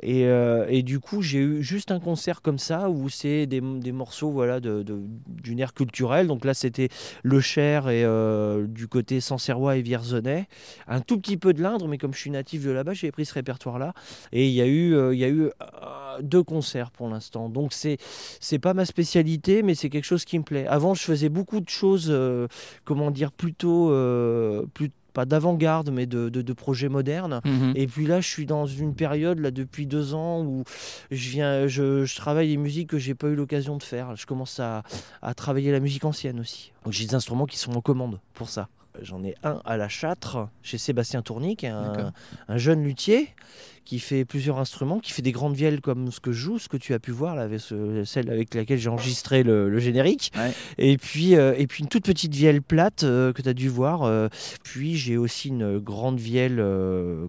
[0.02, 3.60] Et, euh, et du coup, j'ai eu juste un concert comme ça où c'est des,
[3.60, 6.26] morceaux voilà, d'une ère culturelle.
[6.26, 6.88] Donc là, c'était
[7.22, 10.48] Le Cher et euh, du côté Sancerrois et Vierzonais.
[10.88, 13.24] Un tout petit peu de l'Indre, mais comme je suis natif de là-bas, j'ai pris
[13.24, 13.94] ce répertoire-là.
[14.32, 15.50] Et il y a eu, euh, y a eu
[16.20, 17.48] deux concerts pour l'instant.
[17.48, 17.98] Donc c'est
[18.40, 20.66] c'est pas ma spécialité, mais c'est quelque chose qui me plaît.
[20.66, 22.14] Avant, je faisais beaucoup de choses,
[22.84, 23.88] comment dire, plutôt,
[24.74, 27.40] plus- pas d'avant-garde, mais de, de- de projets modernes.
[27.46, 27.72] Mhm.
[27.76, 30.64] Et puis là, je suis dans une période là depuis deux ans où
[31.10, 34.14] je viens, je, je travaille des musiques que j'ai pas eu l'occasion de faire.
[34.16, 34.82] Je commence à,
[35.22, 36.72] à travailler la musique ancienne aussi.
[36.84, 38.68] Donc j'ai des instruments qui sont en commande pour ça.
[39.02, 42.12] J'en ai un à la Châtre chez Sébastien Tournic, un,
[42.48, 43.28] un jeune luthier
[43.84, 46.68] qui fait plusieurs instruments, qui fait des grandes vielles comme ce que je joue, ce
[46.68, 49.78] que tu as pu voir là, avec ce- celle avec laquelle j'ai enregistré le, le
[49.78, 50.32] générique.
[50.36, 50.52] Ouais.
[50.78, 53.68] Et puis euh, et puis une toute petite vielle plate euh, que tu as dû
[53.68, 54.04] voir.
[54.04, 54.28] euh,
[54.62, 56.64] puis j'ai aussi une grande vielle,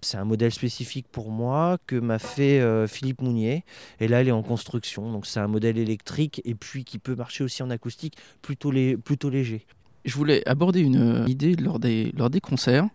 [0.02, 3.66] c'est un modèle spécifique pour moi que m'a fait Philippe Mounier.
[4.00, 7.16] Et là, elle est en construction, donc c'est un modèle électrique et puis qui peut
[7.16, 9.66] marcher aussi en acoustique, plutôt, lé- plutôt léger.
[10.06, 12.88] Je voulais aborder une euh, idée lors des, lors des concerts.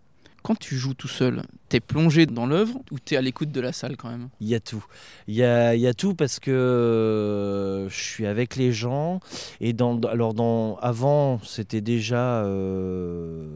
[0.43, 3.73] Quand tu joues tout seul, t'es plongé dans l'œuvre ou t'es à l'écoute de la
[3.73, 4.29] salle quand même?
[4.41, 4.85] Il y a tout.
[5.29, 9.21] Il y a, y a tout parce que euh, je suis avec les gens.
[9.61, 13.49] Et dans, alors dans, avant, c'était déjà euh,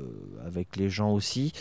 [0.47, 1.53] avec les gens aussi.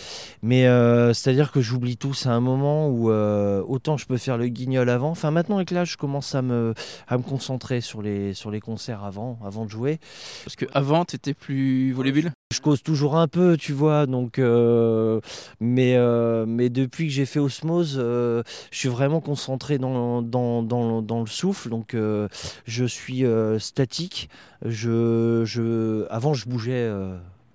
[0.41, 2.13] Mais euh, c'est-à-dire que j'oublie tout.
[2.13, 5.11] C'est un moment où euh, autant je peux faire le guignol avant.
[5.11, 6.73] Enfin, maintenant avec l'âge, je commence à me,
[7.07, 9.99] à me concentrer sur les, sur les concerts avant, avant de jouer.
[10.43, 12.33] Parce que avant, t'étais plus volubile?
[12.53, 14.05] Je cause toujours un peu, tu vois.
[14.05, 15.19] Donc, euh,
[15.59, 20.61] mais, euh, mais depuis que j'ai fait Osmose, euh, je suis vraiment concentré dans, dans,
[20.61, 21.69] dans, le souffle.
[21.69, 23.25] Donc, je suis
[23.59, 24.29] statique.
[24.63, 26.91] Je, je, avant, je bougeais.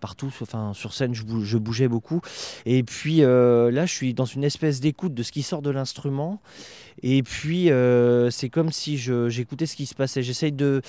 [0.01, 2.21] Partout, enfin sur scène, je, bou- je bougeais beaucoup.
[2.67, 6.41] Et puis là, je suis dans une espèce d'écoute de ce qui sort de l'instrument.
[7.03, 7.71] Et puis,
[8.31, 10.23] c'est comme si j'écoutais ce qui se passait.
[10.23, 10.83] J'essaye de,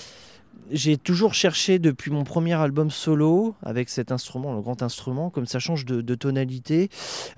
[0.72, 5.48] j'ai toujours cherché depuis mon premier album solo avec cet instrument, le grand instrument, comme
[5.48, 6.90] ça change de, de tonalité.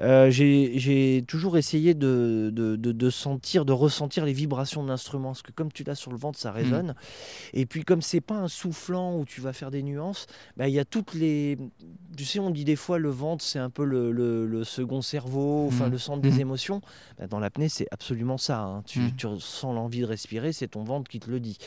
[0.01, 5.29] euh, j'ai toujours essayé de, de, de- de sentir, de ressentir les vibrations de l'instrument,
[5.29, 6.93] parce que comme tu l'as sur le ventre, ça résonne.
[7.53, 10.73] Et puis comme c'est pas un soufflant où tu vas faire des nuances, bah, il
[10.73, 11.57] y a toutes les.
[12.17, 15.01] Tu sais, on dit des fois le ventre c'est un peu le, le- le second
[15.01, 15.91] cerveau, enfin Mhm.
[15.91, 16.39] le centre des Mhm.
[16.41, 16.81] émotions.
[17.17, 18.59] Bah, dans l'apnée, c'est absolument ça.
[18.59, 18.83] hein.
[18.85, 21.57] Tu, tu ressens l'envie de respirer, c'est ton ventre qui te le dit.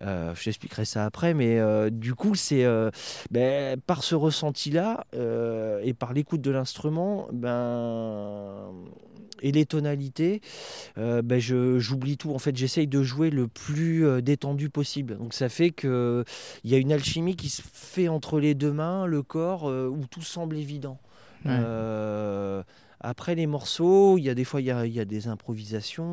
[0.00, 2.90] Euh, je t'expliquerai ça après, mais euh, du coup, c'est euh,
[3.30, 8.68] ben, par ce ressenti-là euh, et par l'écoute de l'instrument, ben,
[9.42, 10.42] et les tonalités,
[10.96, 12.32] ben, je- j'oublie tout.
[12.34, 15.16] En fait, j'essaye de jouer le plus détendu possible.
[15.16, 16.24] Donc ça fait que
[16.62, 20.04] il y a une alchimie qui se fait entre les deux mains, le corps, où
[20.10, 20.98] tout semble évident.
[21.46, 21.52] Ouais.
[23.04, 26.04] Euh, après les morceaux, il y a des fois il y a, des improvisations.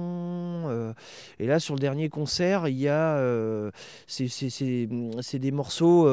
[0.69, 0.93] euh,
[1.39, 3.71] et là sur le dernier concert, il y a euh,
[4.07, 6.07] c'est des morceaux.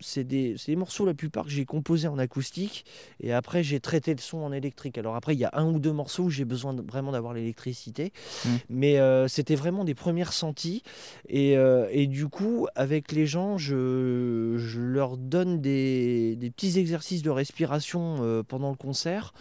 [0.00, 2.84] C'est des, des morceaux la plupart que j'ai composés en acoustique
[3.20, 4.98] et après j'ai traité le son en électrique.
[4.98, 7.32] Alors après il y a un ou deux morceaux où j'ai besoin de- vraiment d'avoir
[7.34, 8.12] l'électricité,
[8.44, 8.48] Mm.
[8.68, 10.82] mais euh, c'était vraiment des premiers ressentis
[11.28, 16.78] et, euh, et du coup avec les gens je, je leur donne des, des petits
[16.78, 19.32] exercices de respiration euh, pendant le concert.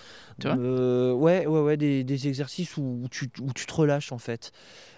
[0.42, 4.12] Vrai Euh, ouais ouais ouais des, des exercices où, où tu, où tu te relâches
[4.12, 4.52] en fait.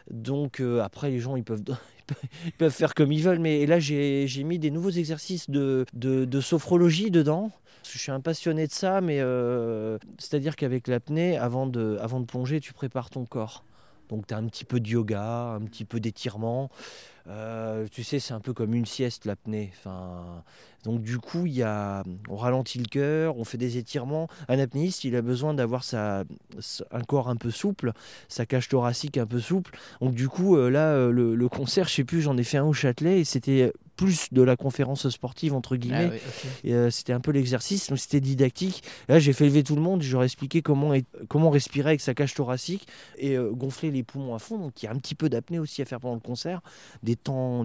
[0.09, 1.63] Donc euh, après les gens ils peuvent
[2.45, 3.39] ils peuvent faire comme ils veulent.
[3.39, 7.51] Mais là, j'ai mis des nouveaux exercices de, de, sophrologie dedans.
[7.91, 12.25] Je suis un passionné de ça, mais euh, c'est-à-dire qu'avec l'apnée, avant de, avant de
[12.25, 13.63] plonger, tu prépares ton corps.
[14.09, 16.69] Donc tu as un petit peu de yoga, un petit peu d'étirement.
[17.27, 19.71] Euh, tu sais, c'est un peu comme une sieste l'apnée.
[19.77, 20.43] Enfin,
[20.83, 24.27] donc du coup, il y a, on ralentit le cœur, on fait des étirements.
[24.47, 26.23] Un apnéiste, il a besoin d'avoir sa,
[26.91, 27.93] un corps un peu souple,
[28.27, 29.77] sa cage thoracique un peu souple.
[30.01, 32.57] Donc du coup, euh, là, euh, le, le concert, je sais plus, j'en ai fait
[32.57, 36.11] un au Châtelet et c'était plus de la conférence sportive entre guillemets.
[36.13, 38.83] Ah euh, c'était un peu l'exercice, donc c'était didactique.
[39.07, 40.93] Là, j'ai fait lever tout le monde, je leur ai expliqué comment,
[41.29, 44.57] comment respirer avec sa cage thoracique et euh, gonfler les poumons à fond.
[44.57, 46.61] Donc il y a un petit peu d'apnée aussi à faire pendant le concert,
[47.03, 47.14] des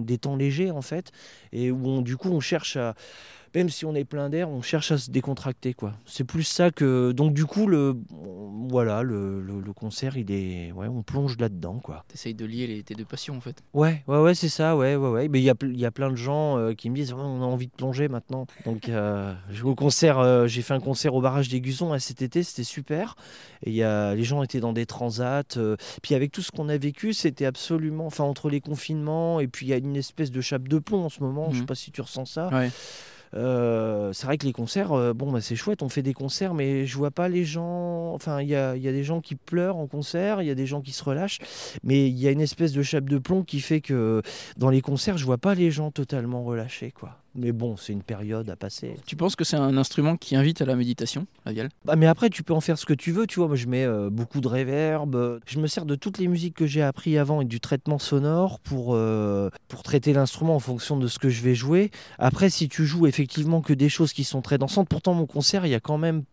[0.01, 1.11] des temps légers en fait,
[1.51, 2.95] et où on- du coup on cherche à,
[3.55, 5.93] même si on est plein d'air, on cherche à se décontracter quoi.
[6.05, 7.95] C'est plus ça que, donc du coup le,
[8.69, 12.05] voilà, le, le- le concert il est, ouais, on plonge là-dedans quoi.
[12.07, 13.61] T'essayes de lier les, tes deux passions en fait.
[13.73, 15.27] Ouais, ouais, ouais, c'est ça, ouais, ouais, ouais.
[15.27, 17.41] Mais il y a, y a plein de gens euh, qui me disent, Ouais, on
[17.41, 18.45] a envie de plonger maintenant.
[18.65, 19.33] Donc, euh,
[19.63, 22.63] au concert, euh, j'ai fait un concert au barrage des Gusons là, cet été, c'était
[22.63, 23.15] super.
[23.63, 25.43] Et y a, les gens étaient dans des transats.
[26.01, 29.65] puis avec tout ce qu'on a vécu, c'était absolument, enfin, entre les confinements, et puis
[29.65, 31.49] il y a une espèce de chape de plomb en ce moment.
[31.51, 31.65] Je sais Mhm.
[31.67, 32.47] pas si tu ressens ça.
[32.49, 32.69] Ouais.
[33.33, 36.53] Euh, c'est vrai que les concerts, euh, bon, bah, c'est chouette, on fait des concerts,
[36.53, 38.13] mais je vois pas les gens.
[38.13, 40.55] Enfin, il y a, y a des gens qui pleurent en concert, il y a
[40.55, 41.39] des gens qui se relâchent,
[41.83, 44.21] mais il y a une espèce de chape de plomb qui fait que
[44.57, 47.20] dans les concerts, je vois pas les gens totalement relâchés, quoi.
[47.33, 48.95] Mais bon, c'est une période à passer.
[49.05, 52.07] Tu penses que c'est un instrument qui invite à la méditation, la vielle Bah, mais
[52.07, 53.47] après, tu peux en faire ce que tu veux, tu vois.
[53.47, 55.39] Moi, je mets euh, beaucoup de réverb.
[55.45, 58.59] Je me sers de toutes les musiques que j'ai appris avant et du traitement sonore
[58.59, 61.91] pour, euh, pour traiter l'instrument en fonction de ce que je vais jouer.
[62.19, 65.65] Après, si tu joues effectivement que des choses qui sont très dansantes, pourtant, mon concert,
[65.65, 66.23] il y a quand même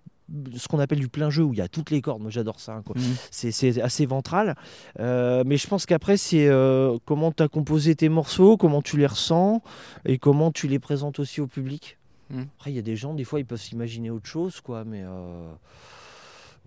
[0.57, 2.21] ce qu'on appelle du plein jeu où il y a toutes les cordes.
[2.23, 2.73] Moi, j'adore ça.
[2.75, 2.83] hein.
[2.95, 3.03] Mhm.
[3.31, 4.55] C'est- C'est assez ventral.
[5.01, 8.97] Euh, mais je pense qu'après, c'est euh, comment tu as composé tes morceaux, comment tu
[8.99, 9.62] les ressens
[10.05, 11.99] et comment tu les présentes aussi au public.
[12.31, 12.43] Mm.
[12.59, 14.85] Après, il y a des gens, des fois, ils peuvent s'imaginer autre chose, quoi.
[14.85, 15.49] Mais euh,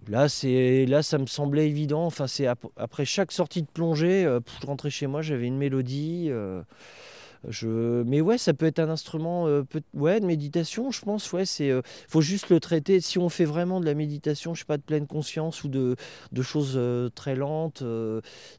[0.08, 2.06] là, c'est là, ça me semblait évident.
[2.06, 4.24] Enfin, c'est ap- après chaque sortie de plongée,
[4.62, 6.32] je rentrais chez moi, j'avais une mélodie.
[7.48, 8.04] Je...
[8.04, 11.32] Mais ouais, ça peut être un instrument euh, peut- ouais, de méditation, je pense.
[11.34, 13.02] Ouais, c'est euh, faut juste le traiter.
[13.02, 15.96] Si on fait vraiment de la méditation, je sais pas, de pleine conscience ou de,
[16.42, 17.84] choses euh, très lentes,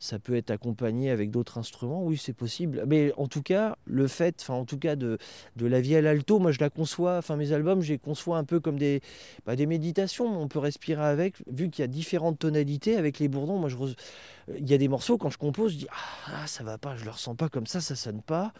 [0.01, 2.05] ça peut être accompagné avec d'autres instruments.
[2.05, 2.85] Oui, c'est possible.
[2.87, 5.19] Mais en tout cas, le fait, en tout cas de,
[5.57, 7.19] de la vielle alto, moi je la conçois.
[7.19, 9.01] Enfin mes albums, je les conçois un peu comme des,
[9.47, 10.27] bah, des méditations.
[10.41, 13.59] On peut respirer avec, vu qu'il y a différentes tonalités avec les bourdons.
[13.59, 13.77] Moi je
[14.49, 17.05] il y a des morceaux quand je compose, je dis ah ça va pas, je
[17.05, 18.53] le ressens pas comme ça, ça sonne pas.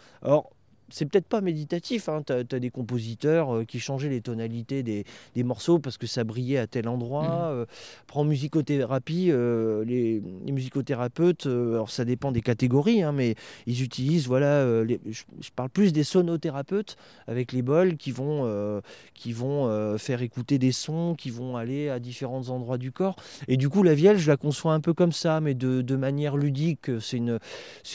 [0.93, 2.21] C'est peut-être pas méditatif, hein.
[2.25, 6.23] tu as, des compositeurs euh, qui changeaient les tonalités des, des morceaux parce que ça
[6.23, 7.23] brillait à tel endroit.
[7.23, 7.61] Mhm.
[7.61, 7.65] Euh,
[8.05, 13.33] prends musicothérapie, euh, les, les musicothérapeutes, euh, alors ça dépend des catégories, hein, mais
[13.65, 16.95] ils utilisent, voilà, les- je, je parle plus des sonothérapeutes
[17.27, 18.81] avec les bols qui vont,
[19.15, 23.15] qui vont faire écouter des sons, qui vont aller à différents endroits du corps.
[23.47, 25.95] Et du coup, la vielle, je la conçois un peu comme ça, mais de, de
[25.95, 26.91] manière ludique.
[26.99, 27.39] C'est une,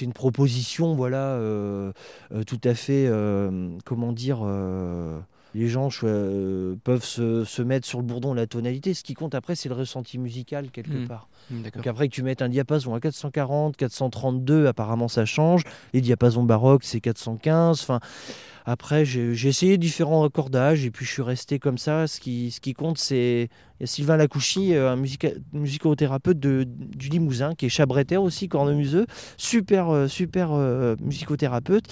[0.00, 1.38] une proposition, voilà,
[2.46, 5.18] tout à fait, euh, comment dire, euh,
[5.54, 8.94] les gens euh, peuvent se, se mettre sur le bourdon la tonalité.
[8.94, 11.08] Ce qui compte après, c'est le ressenti musical quelque Mhm.
[11.08, 11.28] part.
[11.50, 11.82] Mm, D'accord.
[11.82, 15.62] Donc après que tu mettes un diapason à 440, 432, apparemment ça change.
[15.92, 17.80] Les diapasons baroques, c'est 415.
[17.82, 18.00] Enfin,
[18.66, 22.06] après, j'ai essayé différents accordages et puis je suis resté comme ça.
[22.06, 23.48] Ce qui, ce qui compte, c'est
[23.80, 28.16] il y a Sylvain Lacouchy, euh, un musica- musicothérapeute de, du Limousin, qui est chabretter
[28.16, 31.84] aussi, cornemuseux, super, euh, super euh, musicothérapeute.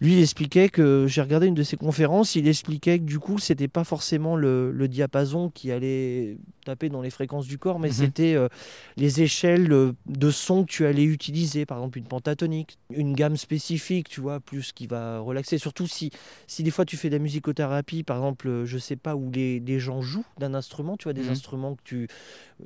[0.00, 3.38] Lui, il expliquait que j'ai regardé une de ses conférences, il expliquait que du coup,
[3.38, 7.88] c'était pas forcément le, le diapason qui allait taper dans les fréquences du corps, mais
[7.88, 7.94] Mhm.
[7.94, 8.48] c'était euh,
[8.96, 13.36] les échelles euh, de son que tu allais utiliser, par exemple une pentatonique, une gamme
[13.36, 15.58] spécifique, tu vois, plus qui va relaxer.
[15.58, 16.10] Surtout si,
[16.46, 19.30] si des fois tu fais de la musicothérapie, par exemple, euh, je sais pas où
[19.32, 21.30] les, les gens jouent d'un instrument, tu vois, des Mhm.
[21.30, 22.08] instruments que tu,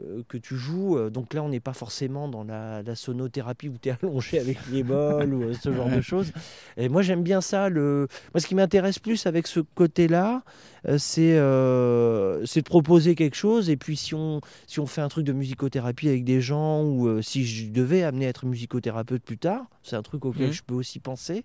[0.01, 0.99] euh, que tu joues.
[1.11, 4.59] donc là, on n'est pas forcément dans la, la sonothérapie où tu es allongé avec
[4.71, 6.33] les bols ou ce genre de choses.
[6.77, 7.69] Et moi, j'aime bien ça.
[7.69, 8.07] Le...
[8.35, 10.43] Moi, ce qui m'intéresse plus avec ce côté-là,
[10.99, 13.71] c'est euh, de proposer quelque chose.
[13.71, 17.09] Et puis, si on, si on fait un truc de musicothérapie avec des gens, ou
[17.09, 20.53] euh, si je devais amener à être musicothérapeute plus tard, c'est un truc auquel Mhm.
[20.53, 21.45] je peux aussi penser,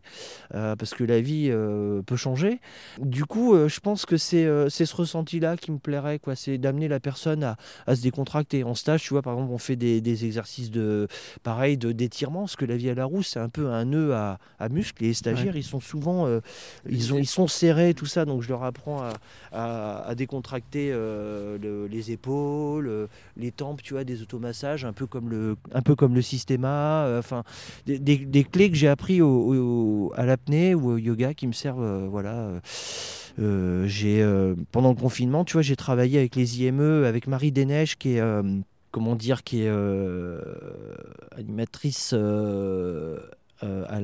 [0.54, 2.60] euh, parce que la vie euh, peut changer.
[3.00, 6.36] Du coup, je pense que c'est ce ressenti-là qui me plairait, quoi.
[6.36, 7.58] C'est d'amener la personne à,
[7.88, 8.64] à se décontracter.
[8.64, 11.08] En stage, tu vois, par exemple, on fait des, des exercices de
[11.44, 14.14] pareil de d'étirement, parce que la vie à la roue, c'est un peu un nœud
[14.14, 15.04] à, à muscles.
[15.04, 16.28] Et les stagiaires, ils sont souvent,
[16.90, 18.26] ils, ont, ils sont serrés, tout ça.
[18.26, 19.04] Donc, je leur apprends
[19.52, 23.08] à, décontracter le- les épaules,
[23.38, 24.44] les tempes, tu vois, des automassages,
[24.86, 26.21] un peu comme le, un peu comme le
[27.06, 27.43] euh, Enfin,
[27.86, 31.84] des, des- clés que j'ai appris au, à l'apnée ou au yoga qui me servent,
[31.84, 32.49] euh, voilà.
[33.39, 34.26] euh, j'ai
[34.71, 38.21] pendant le confinement, tu vois, j'ai travaillé avec les IME, avec Marie Desneiges qui est
[38.91, 39.71] comment dire, qui est
[41.38, 42.13] animatrice
[43.63, 44.02] euh, à,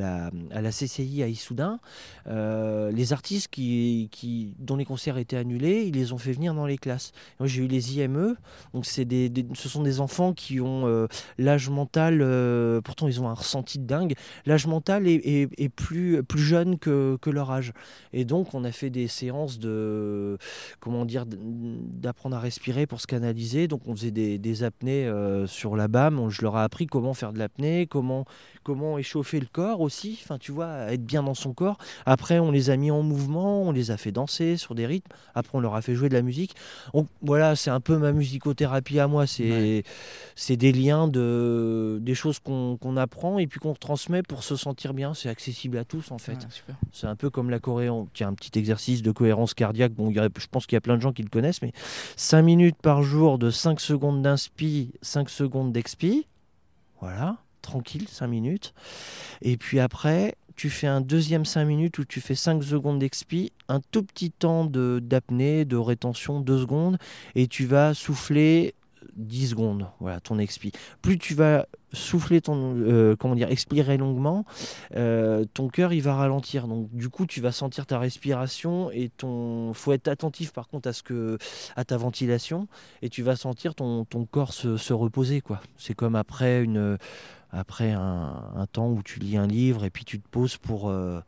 [0.62, 1.80] la, CCI à Issoudun,
[2.28, 6.66] euh, les artistes qui, dont les concerts étaient annulés, ils les ont fait venir dans
[6.66, 7.12] les classes.
[7.44, 8.36] J'ai eu les IME,
[8.74, 12.20] donc ce sont des enfants qui ont euh, l'âge mental,
[12.84, 14.14] pourtant ils ont un ressenti de dingue,
[14.46, 17.74] l'âge mental est, plus, jeune que, leur âge.
[18.14, 20.38] Et donc, on a fait des séances de,
[20.80, 23.68] comment dire, d'apprendre à respirer pour se canaliser.
[23.68, 25.12] Donc, on faisait des, des apnées
[25.48, 28.26] sur la BAM, je leur ai appris comment faire de l'apnée, comment,
[28.70, 31.80] comment échauffer le corps aussi, enfin tu vois, être bien dans son corps.
[32.06, 35.12] Après, on les a mis en mouvement, on les a fait danser sur des rythmes.
[35.34, 36.56] Après, on leur a fait jouer de la musique.
[36.94, 39.26] Donc voilà, c'est un peu ma musicothérapie à moi.
[39.26, 39.84] C'est
[40.36, 44.94] c'est des liens de des choses qu'on apprend et puis qu'on transmet pour se sentir
[44.94, 45.16] bien.
[45.16, 46.38] C'est accessible à tous en fait.
[46.94, 48.08] c'est un peu comme la coréance.
[48.14, 49.94] Tiens, un petit exercice de cohérence cardiaque.
[49.94, 51.72] Bon, je pense qu'il y a plein de gens qui le connaissent, mais
[52.18, 56.28] 5 minutes par jour de 5 secondes d'inspi, 5 secondes d'expi.
[57.02, 57.38] Voilà
[57.70, 58.74] tranquille, 5 minutes.
[59.44, 63.52] Et puis après, tu fais un deuxième 5 minutes où tu fais 5 secondes d'expi,
[63.68, 66.98] un tout petit temps d'apnée, de, rétention, 2 secondes,
[67.36, 68.74] et tu vas souffler
[69.16, 70.72] 10 secondes, voilà ton expi.
[71.02, 74.46] Plus tu vas souffler ton, euh, comment dire, expirer longuement,
[74.96, 76.68] euh, ton cœur il va ralentir.
[76.68, 80.90] Donc du coup tu vas sentir ta respiration et ton, faut être attentif par contre
[80.90, 81.38] à ce que,
[81.76, 82.68] à ta ventilation
[83.02, 85.62] et tu vas sentir ton, ton corps se, se reposer quoi.
[85.78, 86.98] C'est comme après une
[87.52, 91.20] après un, temps où tu lis un livre et puis tu te poses pour, euh,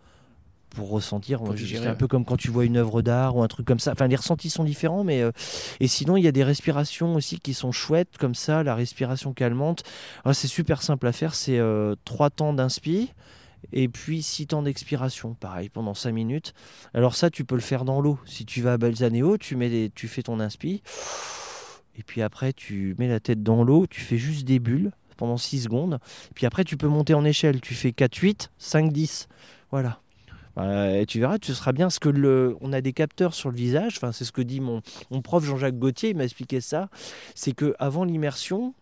[0.69, 1.41] pour ressentir.
[1.57, 3.91] C'est un peu comme quand tu vois une œuvre d'art ou un truc comme ça.
[3.91, 5.31] Enfin, les ressentis sont différents, mais euh,
[5.79, 8.63] et sinon il y a des respirations aussi qui sont chouettes comme ça.
[8.63, 9.83] La respiration calmante,
[10.23, 11.33] ah, c'est super simple à faire.
[11.33, 13.11] C'est euh, trois temps d'inspi
[13.73, 16.53] et puis six temps d'expiration, pareil, pendant cinq minutes.
[16.93, 18.19] Alors ça, tu peux le faire dans l'eau.
[18.25, 20.81] Si tu vas à Balzaneo, tu, mets tu fais ton inspi,
[21.97, 25.37] et puis après, tu mets la tête dans l'eau, tu fais juste des bulles, pendant
[25.37, 25.99] 6 secondes.
[26.33, 27.61] Puis après, tu peux monter en échelle.
[27.61, 29.27] Tu fais 4, 8, 5, 10.
[29.69, 29.99] Voilà.
[30.57, 31.91] Euh, et tu verras, tu seras bien.
[31.91, 33.93] Ce que le, on a des capteurs sur le visage.
[33.97, 34.81] Enfin, c'est ce que dit mon,
[35.11, 36.09] mon prof Jean-Jacques Gauthier.
[36.09, 36.89] Il m'a expliqué ça.
[37.35, 38.73] C'est que avant l'immersion,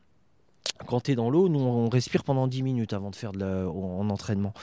[0.86, 3.40] quand tu es dans l'eau, nous on respire pendant 10 minutes avant de faire de
[3.40, 4.54] la, en entraînement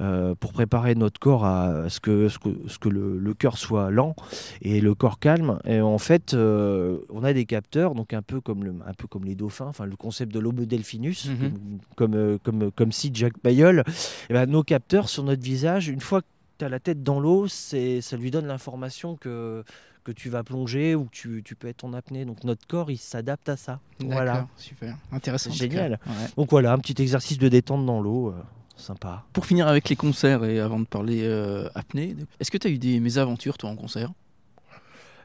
[0.00, 3.58] euh, pour préparer notre corps à ce que, ce que, ce que le, le cœur
[3.58, 4.14] soit lent
[4.60, 5.58] et le corps calme.
[5.64, 9.06] Et en fait, euh, on a des capteurs, donc un peu comme, le, un peu
[9.06, 11.78] comme les dauphins, enfin le concept de l'Homo delphinus, mhm.
[11.96, 13.84] comme, euh, comme, comme, si Jacques Bayol.
[14.28, 16.26] Et ben, nos capteurs sur notre visage, une fois que
[16.58, 19.64] tu as la tête dans l'eau, ça lui donne l'information que
[20.04, 22.24] que tu vas plonger ou que tu, tu peux être en apnée.
[22.24, 23.80] Donc notre corps, il s'adapte à ça.
[24.00, 24.46] Voilà.
[24.56, 25.50] Super, intéressant.
[25.50, 25.98] Génial.
[26.36, 28.28] Donc voilà, un petit exercice de détente dans l'eau.
[28.28, 28.42] Euh,
[28.76, 29.24] sympa.
[29.32, 32.70] Pour finir avec les concerts et avant de parler euh, apnée, est-ce que tu as
[32.70, 34.12] eu des mésaventures toi en concert?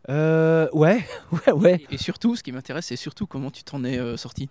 [0.10, 1.82] Euh, ouais, ouais, ouais.
[1.92, 4.50] Et surtout, ce qui m'intéresse, c'est surtout comment tu t'en es euh, sorti.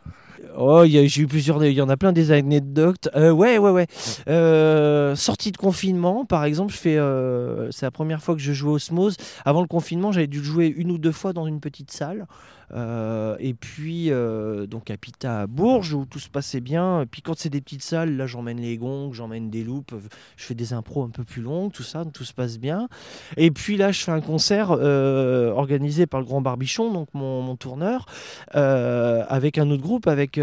[0.57, 3.09] Oh, j'ai eu plusieurs, il y en a plein des anecdotes.
[3.15, 3.87] Euh, ouais, ouais, ouais.
[4.29, 8.53] Euh, sortie de confinement, par exemple, je fais, euh, c'est la première fois que je
[8.53, 9.17] joue Osmose.
[9.45, 12.27] Avant le confinement, j'avais dû jouer une ou deux fois dans une petite salle.
[12.73, 17.05] Euh, et puis, euh, donc à Pita à Bourges, où tout se passait bien.
[17.11, 19.95] Puis quand c'est des petites salles, là j'emmène les gongs, j'emmène des loupes,
[20.37, 22.89] je fais des impros un peu plus longues, tout ça, tout se passe bien.
[23.37, 27.43] Et puis là, je fais un concert euh, organisé par le Grand Barbichon, donc mon,
[27.43, 28.07] mon tourneur,
[28.53, 30.41] avec un autre groupe, avec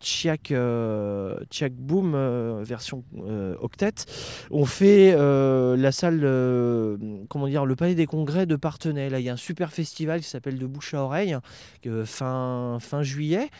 [0.00, 0.52] Chiak,
[1.50, 3.04] Chiak Boom, version
[3.60, 3.94] octet.
[4.50, 6.20] On fait la salle,
[7.28, 9.10] comment dire, le Palais des Congrès de Partenay.
[9.10, 11.39] Là, il y a un super festival qui s'appelle De Bouche à Oreille
[12.04, 13.50] fin, fin juillet.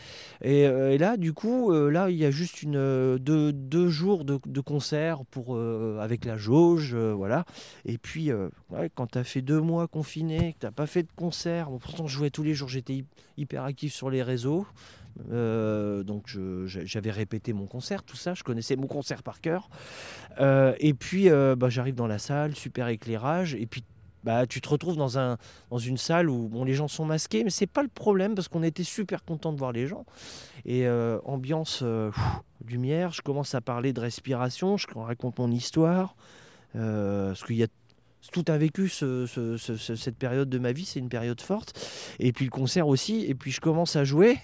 [0.41, 3.89] Et, euh, là, du coup, euh, là, il y a juste une, euh, deux, deux
[3.89, 5.57] jours de, concert pour,
[5.99, 6.95] avec la jauge.
[6.95, 7.45] voilà.
[7.85, 8.29] Et puis,
[8.95, 12.07] quand tu as fait deux mois confiné, que tu n'as pas fait de concert, pourtant
[12.07, 13.03] je jouais tous les jours, j'étais
[13.37, 14.65] hyper actif sur les réseaux.
[15.29, 19.69] donc j'avais répété mon concert, tout ça, je connaissais mon concert par cœur.
[20.39, 23.83] et puis bah, j'arrive dans la salle, super éclairage, et puis
[24.23, 25.37] bah, tu te retrouves dans, un,
[25.69, 28.47] dans une salle où bon, les gens sont masqués, mais c'est pas le problème parce
[28.47, 30.05] qu'on était super content de voir les gens.
[30.65, 32.11] Et euh, ambiance, euh,
[32.67, 36.15] lumière, je commence à parler de respiration, je raconte mon histoire,
[36.75, 37.67] euh, parce qu'il y a
[38.31, 41.73] tout a vécu cette période de ma vie, c'est une période forte.
[42.19, 44.37] Et puis le concert aussi, et puis je commence à jouer.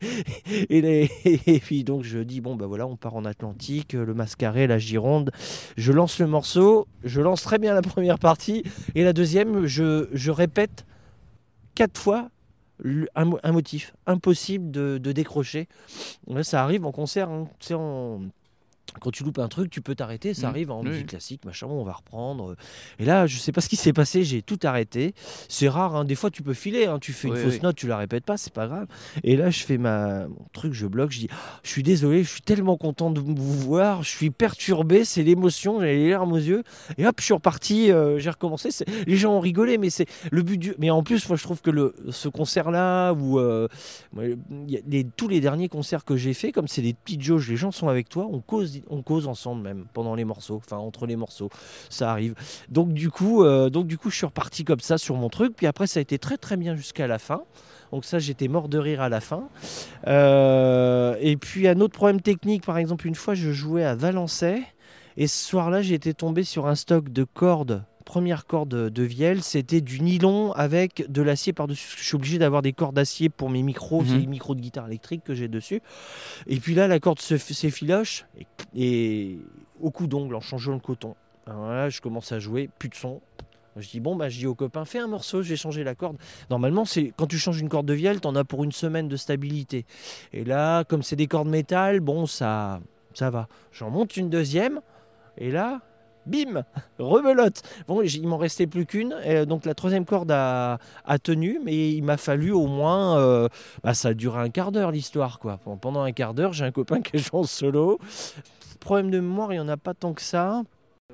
[0.70, 4.78] et, puis donc je dis bon ben voilà on part en Atlantique, le mascaré, la
[4.78, 5.30] Gironde.
[5.76, 8.62] Je lance le morceau, je lance très bien la première partie
[8.94, 10.86] et la deuxième je, répète
[11.74, 12.30] quatre fois
[13.14, 15.68] un, motif impossible de, décrocher.
[16.42, 18.20] ça arrive en concert, hein, en,
[19.00, 20.50] quand tu loupes un truc, tu peux t'arrêter, ça Mm.
[20.50, 22.56] arrive en Oui, musique classique, machin, on va reprendre.
[22.98, 25.14] Et là, je sais pas ce qui s'est passé, j'ai tout arrêté.
[25.48, 27.60] C'est rare, hein, des fois tu peux filer, hein, tu fais une fausse oui.
[27.62, 28.86] note, tu la répètes pas, c'est pas grave.
[29.24, 32.24] Et là, je fais ma mon truc, je bloque, je dis, Ah, je suis désolé,
[32.24, 36.32] je suis tellement content de vous voir, je suis perturbé, c'est l'émotion, j'ai les larmes
[36.32, 36.62] aux yeux.
[36.96, 38.70] Et hop, je suis reparti, euh, j'ai recommencé.
[39.06, 40.74] Les gens ont rigolé, mais c'est le but du.
[40.78, 43.68] Mais en plus, moi, je trouve que le, ce concert-là, où euh,
[44.86, 47.70] les- tous les derniers concerts que j'ai fait, comme c'est des petites jauges, les gens
[47.70, 51.16] sont avec toi, on cause, on cause ensemble même pendant les morceaux, enfin entre les
[51.16, 51.50] morceaux,
[51.90, 52.34] ça arrive.
[52.68, 55.54] Donc du coup, euh, donc je suis reparti comme ça sur mon truc.
[55.56, 57.42] Puis après, ça a été très très bien jusqu'à la fin.
[57.92, 59.48] Donc ça, j'étais mort de rire à la fin.
[60.06, 64.62] Euh, et puis un autre problème technique, par exemple, une fois, je jouais à Valençay.
[65.16, 67.82] Et ce soir-là, j'étais tombé sur un stock de cordes.
[68.08, 71.94] Première corde de vielle, c'était du nylon avec de l'acier par-dessus.
[71.98, 74.86] Je suis obligé d'avoir des cordes d'acier pour mes micros, c'est les micros de guitare
[74.86, 75.82] électrique que j'ai dessus.
[76.46, 79.38] Et puis là, la corde se- s'effiloche et, et
[79.78, 81.16] au coup d'ongle, en changeant le coton.
[81.46, 83.20] Alors là, je commence à jouer, plus de son.
[83.76, 85.94] Je dis bon bah je dis au copain fais un morceau, je vais changer la
[85.94, 86.16] corde.
[86.48, 89.16] Normalement c'est quand tu changes une corde de vielle, t'en as pour une semaine de
[89.18, 89.84] stabilité.
[90.32, 92.80] Et là comme c'est des cordes métal, bon ça
[93.12, 93.48] ça va.
[93.70, 94.80] J'en monte une deuxième
[95.36, 95.82] et là
[96.28, 96.62] bim
[96.98, 97.62] rebelote.
[97.88, 101.90] Bon il m'en restait plus qu'une et donc la troisième corde a, a tenu mais
[101.90, 103.48] il m'a fallu au moins euh,
[103.82, 105.58] bah, ça a duré un quart d'heure l'histoire quoi.
[105.80, 107.98] Pendant- un quart d'heure j'ai un copain qui joue en solo.
[108.80, 110.62] Problème de mémoire il y en a pas tant que ça.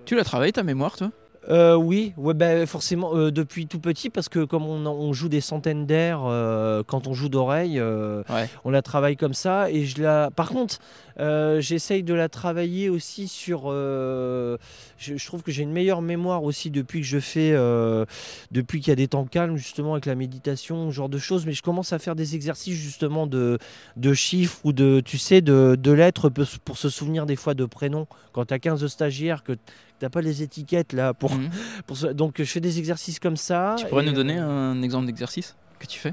[0.04, 1.10] Tu l'as travaillé ta mémoire, toi?
[1.50, 5.28] Euh, oui, ouais, bah, forcément euh, depuis tout petit parce que comme on, on joue
[5.28, 8.48] des centaines d'airs euh, quand on joue d'oreille, euh, Ouais.
[8.64, 10.30] on la travaille comme ça et je la.
[10.30, 10.78] Par contre,
[11.20, 13.64] euh, j'essaye de la travailler aussi sur.
[13.66, 14.56] euh,
[14.98, 18.04] je, je trouve que j'ai une meilleure mémoire aussi depuis que je fais, euh,
[18.50, 21.46] depuis qu'il y a des temps calmes justement avec la méditation, ce genre de choses.
[21.46, 23.58] Mais je commence à faire des exercices justement de
[23.96, 26.30] de chiffres ou de, tu sais, de, de lettres
[26.64, 28.06] pour, se souvenir des fois de prénoms.
[28.32, 29.52] Quand tu as 15 stagiaires que
[29.98, 31.50] t'as pas les étiquettes là pour Mhm.
[31.86, 33.76] pour donc je fais des exercices comme ça.
[33.78, 36.12] Tu pourrais et, nous donner un exemple d'exercice que tu fais?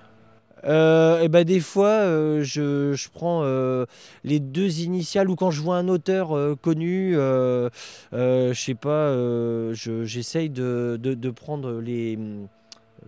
[0.64, 3.86] Euh, et ben des fois, euh, je, je prends euh,
[4.24, 7.70] les deux initiales ou quand je vois un auteur connu, je
[8.54, 12.18] sais pas, euh, je- j'essaye de, de, prendre les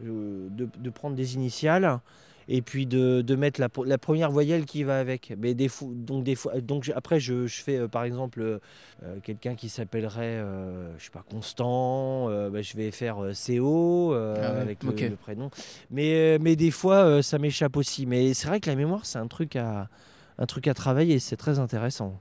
[0.01, 1.99] de prendre des initiales
[2.47, 5.33] et puis de, de mettre la, la première voyelle qui va avec.
[5.37, 8.59] Mais des donc des fois, donc après je, je fais euh, par exemple euh,
[9.03, 12.27] euh, quelqu'un qui s'appellerait, euh, je sais pas, Constant.
[12.49, 15.49] bah, je vais faire CO Ah ouais, avec le, prénom.
[15.89, 18.05] Mais, mais des fois, ça m'échappe aussi.
[18.05, 19.89] Mais c'est vrai que la mémoire, c'est un truc à,
[20.37, 21.19] un truc à travailler.
[21.19, 22.19] C'est très intéressant.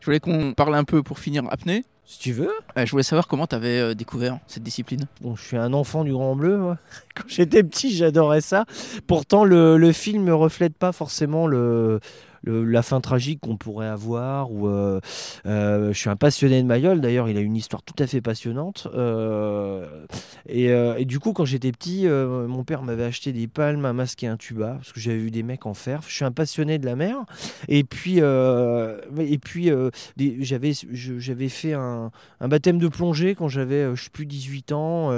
[0.00, 1.84] Je voulais qu'on parle un peu pour finir apnée.
[2.10, 2.50] Si tu veux.
[2.76, 5.06] Euh, je voulais savoir comment tu avais découvert cette discipline.
[5.20, 6.56] Bon, je suis un enfant du Grand Bleu.
[6.56, 6.76] moi.
[7.14, 8.64] Quand j'étais petit, j'adorais ça.
[9.06, 12.00] Pourtant, le, le film ne reflète pas forcément le,
[12.44, 14.52] la fin tragique qu'on pourrait avoir.
[14.52, 15.00] Ou, euh,
[15.46, 17.00] euh, je suis un passionné de Mayol.
[17.00, 18.88] D'ailleurs, il a une histoire tout à fait passionnante.
[18.94, 20.06] Euh,
[20.48, 24.26] et, du coup, quand j'étais petit, mon père m'avait acheté des palmes, un masque et
[24.26, 26.02] un tuba, parce que j'avais vu des mecs en faire.
[26.06, 27.16] Je suis un passionné de la mer.
[27.68, 29.70] Et puis, et puis
[30.40, 32.10] j'avais j'avais fait un,
[32.40, 35.10] baptême de plongée quand j'avais, je sais plus, 18 ans.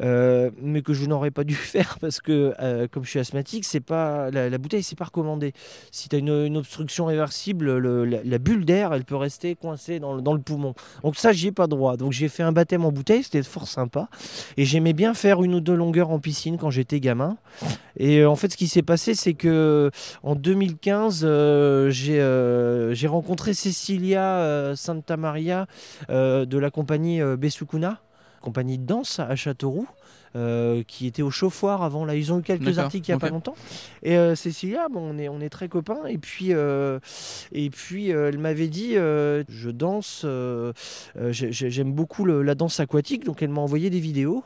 [0.00, 2.54] mais que je n'aurais pas dû faire parce que
[2.88, 5.52] comme je suis asthmatique, c'est pas la, la bouteille c'est pas recommandé.
[5.90, 10.14] Si tu as une, obstruction réversible, le- la, bulle d'air elle peut rester coincée dans
[10.14, 10.74] le, dans le poumon.
[11.02, 11.96] Donc ça j'y ai pas droit.
[11.96, 14.08] Donc j'ai fait un baptême en bouteille, c'était fort sympa.
[14.56, 17.36] Et j'aimais bien faire une ou deux longueurs en piscine quand j'étais gamin.
[17.96, 19.90] Et euh, en fait ce qui s'est passé c'est que
[20.22, 25.66] en 2015 euh, j'ai euh, j'ai rencontré Cecilia Santa Maria
[26.08, 28.00] de la compagnie Besukuna
[28.40, 29.88] compagnie de danse à Châteauroux.
[30.36, 32.04] Euh, qui était au chauffoir avant.
[32.04, 33.56] Là ils ont eu quelques articles il y a pas longtemps.
[34.02, 36.04] Et euh, Cécilia bon, on est on est très copains.
[36.06, 36.98] Et puis euh,
[37.52, 40.24] et puis euh, elle m'avait dit je danse
[41.30, 43.24] j'ai- j'ai- j'aime beaucoup le- la danse aquatique.
[43.24, 44.44] Donc elle m'a envoyé des vidéos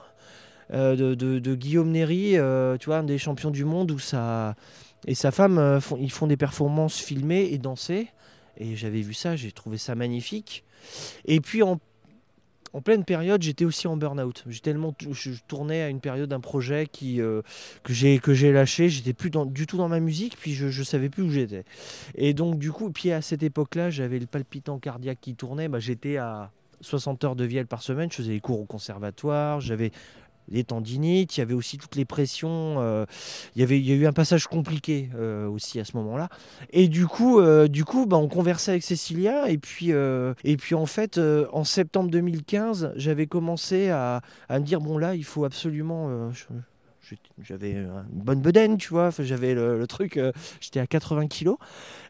[0.72, 2.36] de, de- de Guillaume Néry
[2.80, 4.54] tu vois un des champions du monde où ça
[5.06, 8.08] et sa femme font, ils font des performances filmées et dansées.
[8.56, 10.64] Et j'avais vu ça j'ai trouvé ça magnifique.
[11.26, 11.78] Et puis en
[12.74, 14.44] en pleine période, j'étais aussi en burn-out.
[14.62, 17.40] Tellement, je je tournais à une période d'un projet qui euh,
[17.84, 18.88] que j'ai que j'ai lâché.
[18.90, 21.64] J'étais plus dans- du tout dans ma musique, puis je, je savais plus où j'étais.
[22.16, 25.68] Et donc du coup, puis à cette époque-là, j'avais le palpitant cardiaque qui tournait.
[25.68, 26.50] Bah, j'étais à
[26.80, 28.10] 60 heures de vielle par semaine.
[28.10, 29.60] Je faisais les cours au conservatoire.
[29.60, 29.92] J'avais
[30.48, 32.76] les tendinites, il y avait aussi toutes les pressions.
[32.78, 33.06] euh,
[33.56, 36.28] il, y avait, il y a eu un passage compliqué euh, aussi à ce moment-là.
[36.70, 39.48] Et du coup, euh, du coup bah, on conversait avec Cécilia.
[39.50, 41.20] Et puis, et puis en fait,
[41.52, 46.30] en septembre 2015, j'avais commencé à, à me dire bon, là, il faut absolument.
[47.42, 49.10] J'avais une bonne bedaine, tu vois.
[49.18, 51.56] j'avais le, truc, euh, j'étais à 80 kilos.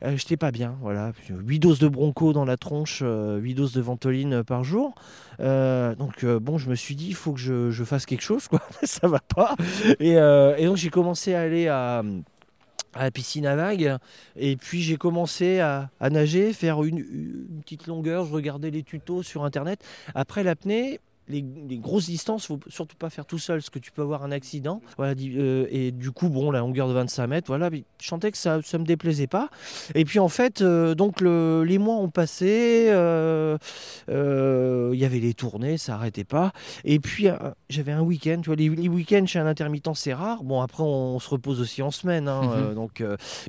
[0.02, 1.12] Euh, j'étais pas bien, voilà.
[1.28, 4.94] 8 doses de bronco dans la tronche, 8 doses de ventoline par jour.
[5.38, 8.60] donc, bon, je me suis dit, il faut que je, fasse quelque chose, quoi.
[8.82, 9.56] Ça va pas.
[10.00, 12.02] Et, donc, j'ai commencé à aller à
[13.02, 13.96] la piscine à vagues.
[14.36, 17.04] Et puis j'ai commencé à, nager, faire une,
[17.62, 18.26] petite longueur.
[18.26, 19.84] Je regardais les tutos sur Internet.
[20.14, 21.42] Après l'apnée, les,
[21.78, 24.80] grosses distances, faut surtout pas faire tout seul, parce que tu peux avoir un accident.
[24.96, 28.38] Voilà, euh, et du coup, bon, la longueur de 25 mètres, voilà, je sentais que
[28.38, 29.48] ça, ça me déplaisait pas.
[29.94, 33.56] Et puis en fait, euh, donc les mois ont passé, euh,
[34.08, 36.52] il y avait les tournées, ça arrêtait pas.
[36.84, 37.28] Et puis
[37.68, 40.44] j'avais un week-end, tu vois, les, week-ends chez un intermittent, c'est rare.
[40.44, 42.74] Bon, après, on, se repose aussi en semaine, hein, mhm.
[42.74, 43.02] donc,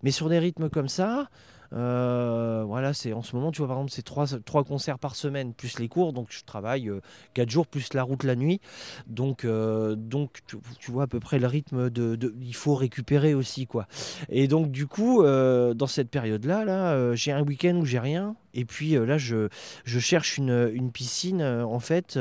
[0.03, 1.27] mais sur des rythmes comme ça.
[1.73, 5.15] Euh, voilà, c'est en ce moment, tu vois, par exemple, c'est trois, trois concerts par
[5.15, 6.13] semaine, plus les cours.
[6.13, 7.01] Donc, je travaille euh,
[7.33, 8.61] quatre jours, plus la route la nuit.
[9.07, 13.67] Donc, euh, donc tu, vois à peu près le rythme de, Il faut récupérer aussi,
[13.67, 13.87] quoi.
[14.29, 18.35] Et donc, du coup, dans cette période-là, là, j'ai un week-end où j'ai rien.
[18.57, 19.49] Et puis là, je,
[19.83, 22.17] je cherche une, une piscine, en fait,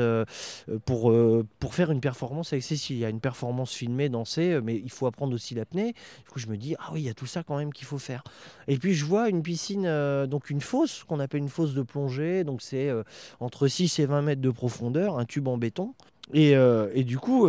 [0.85, 1.13] pour,
[1.59, 2.97] pour faire une performance avec Cécile.
[2.97, 5.93] Il y a une performance filmée, dansée, mais il faut apprendre aussi l'apnée.
[5.93, 7.85] Du coup, je me dis, ah oui, il y a tout ça quand même qu'il
[7.85, 8.23] faut faire.
[8.67, 12.43] Et puis, je vois une piscine, donc une fosse, qu'on appelle une fosse de plongée.
[12.43, 12.91] Donc, c'est
[13.39, 15.93] entre 6 et 20 mètres de profondeur, un tube en béton.
[16.33, 17.47] Et, et du coup,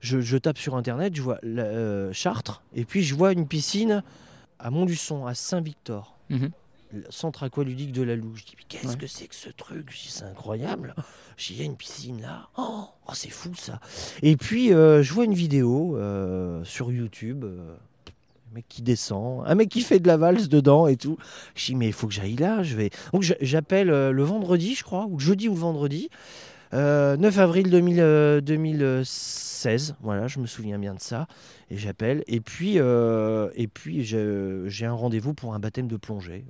[0.00, 1.40] je, je, tape sur Internet, je vois
[2.12, 4.02] Chartres, et puis je vois une piscine
[4.58, 6.16] à Montluçon, à Saint-Victor.
[6.28, 6.50] Mhm
[7.10, 8.34] centre aqualudique de la Loue.
[8.36, 9.92] Je dis, mais qu'est-ce que c'est que ce truc?
[9.94, 10.94] C'est incroyable.
[11.48, 12.48] Il y a une piscine là.
[12.58, 13.80] Oh, oh, c'est fou ça.
[14.22, 17.44] Et puis, euh, je vois une vidéo euh, sur YouTube.
[17.44, 17.76] Euh,
[18.50, 21.18] un mec qui descend, un mec qui fait de la valse dedans et tout.
[21.54, 22.62] Je dis, mais il faut que j'aille là.
[22.62, 22.90] Je vais...
[23.12, 26.08] Donc, j'appelle le vendredi, je crois, ou le jeudi ou vendredi.
[26.72, 31.26] 9 avril 2016, voilà, je me souviens bien de ça,
[31.68, 32.22] et j'appelle.
[32.28, 36.44] Et puis, et puis j'ai un rendez-vous pour un baptême de plongée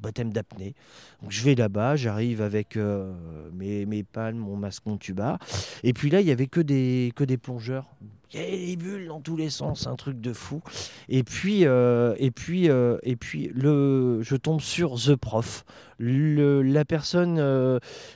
[0.00, 0.74] baptême d'apnée.
[1.22, 3.12] Donc je vais là-bas, j'arrive avec euh,
[3.52, 5.38] mes, mes palmes, mon masque, mon tuba.
[5.82, 7.86] Et puis là, il y avait que des, que des plongeurs.
[8.32, 10.60] Il y avait des bulles dans tous les sens, un truc de fou.
[11.08, 15.64] Et puis, euh, et puis, euh, et puis le, je tombe sur The Prof,
[15.98, 17.38] la, personne,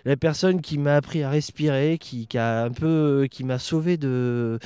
[0.05, 4.59] la personne qui m'a appris à respirer, qui, un peu, qui m'a sauvé de,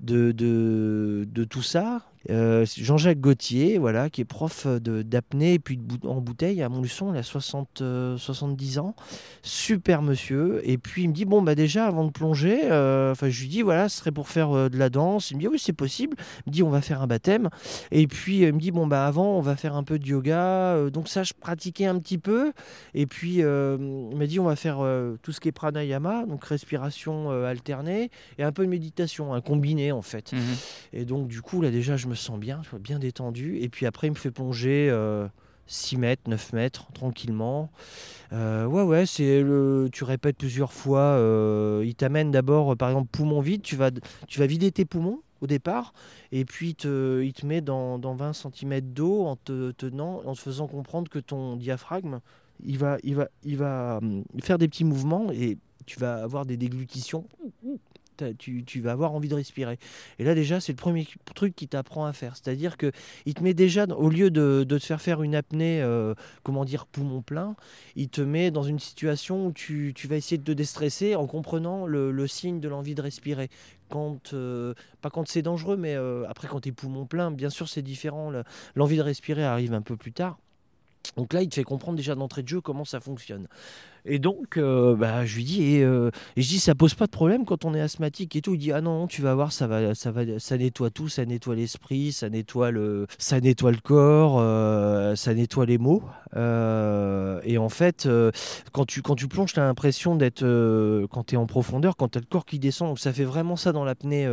[0.00, 2.00] de, de, de tout ça,
[2.30, 7.12] euh, Jean-Jacques Gauthier, voilà, qui est prof d'apnée et puis de, en bouteille à Montluçon,
[7.12, 7.82] il a 60,
[8.16, 8.94] 70 euh, ans.
[9.42, 10.60] Super monsieur.
[10.64, 13.48] Et puis il me dit, bon, bah déjà, avant de plonger, euh, enfin je lui
[13.48, 15.30] dis, voilà, ce serait pour faire de la danse.
[15.30, 16.16] Il me dit, oui, c'est possible.
[16.46, 17.50] Il me dit, on va faire un baptême.
[17.90, 20.90] Et puis il me dit, bon, bah avant, on va faire un peu de yoga.
[20.90, 22.52] donc ça, je pratiquais un petit peu.
[22.94, 24.78] Et puis il m'a dit, on va faire
[25.22, 29.92] tout ce qui est pranayama, donc respiration alternée, et un peu de méditation, un combiné
[29.92, 30.32] en fait.
[30.32, 30.38] Mmh
[30.92, 33.58] et donc du coup, là déjà, je me sens bien, bien détendu.
[33.58, 34.88] Et puis après, il me fait plonger
[35.66, 37.70] 6 euh, mètres, 9 mètres, tranquillement.
[38.32, 41.00] Euh, ouais, ouais, c'est le, tu répètes plusieurs fois.
[41.00, 43.62] Euh, il t'amène d'abord, par exemple, poumon vide.
[43.62, 43.90] Tu vas,
[44.26, 45.92] tu vas vider tes poumons au départ,
[46.32, 50.22] et puis il te, il te met dans, dans 20 cm d'eau en te tenant,
[50.24, 52.20] en te faisant comprendre que ton diaphragme,
[52.64, 56.46] il va, il va, il va hum, faire des petits mouvements et tu vas avoir
[56.46, 57.26] des déglutitions
[58.38, 59.78] tu, vas avoir envie de respirer.
[60.18, 62.36] Et là déjà, c'est le premier truc qui t'apprend à faire.
[62.36, 62.92] C'est-à-dire que
[63.26, 66.86] il te met déjà, au lieu de, te faire faire une apnée, euh, comment dire,
[66.86, 67.56] poumon plein,
[67.96, 71.86] il te met dans une situation où tu, vas essayer de te déstresser en comprenant
[71.86, 73.50] le, signe de l'envie de respirer.
[73.90, 77.50] Quand, euh, pas quand c'est dangereux, mais euh, après quand tu es poumon plein, bien
[77.50, 78.32] sûr c'est différent.
[78.74, 80.38] L'envie de respirer arrive un peu plus tard.
[81.16, 83.46] Donc là, il te fait comprendre déjà d'entrée de jeu comment ça fonctionne.
[84.06, 87.46] Et donc, euh, bah, je lui dis, euh, et, dis, ça pose pas de problème
[87.46, 88.54] quand on est asthmatique et tout.
[88.54, 91.24] Il dit, ah non, tu vas voir, ça va, ça va, ça nettoie tout, ça
[91.24, 96.02] nettoie l'esprit, ça nettoie le, ça nettoie le corps, euh, ça nettoie les mots.
[96.36, 98.08] Et en fait,
[98.72, 100.42] quand tu, quand tu plonges, tu as l'impression d'être,
[101.10, 103.24] quand tu es en profondeur, quand tu as le corps qui descend, donc ça fait
[103.24, 104.28] vraiment ça dans l'apnée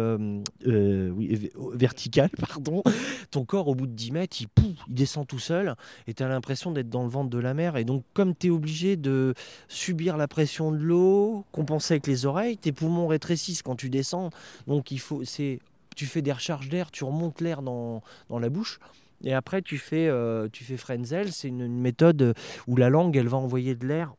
[0.66, 2.84] oui, verticale, pardon.
[3.30, 4.48] Ton corps, au bout de 10 mètres, il,
[4.88, 5.76] il descend tout seul
[6.08, 7.78] et tu as l'impression d'être dans le ventre de la mer.
[7.78, 9.34] Et donc, comme tu es obligé de
[9.68, 14.30] subir la pression de l'eau, compenser avec les oreilles, tes poumons rétrécissent quand tu descends.
[14.68, 15.60] Donc il faut, c'est,
[15.96, 18.80] tu fais des recharges d'air, tu remontes l'air dans, dans la bouche.
[19.24, 22.34] Et après, tu fais, euh, tu fais Frenzel, c'est une, méthode
[22.68, 24.14] où la langue, elle va envoyer de l'air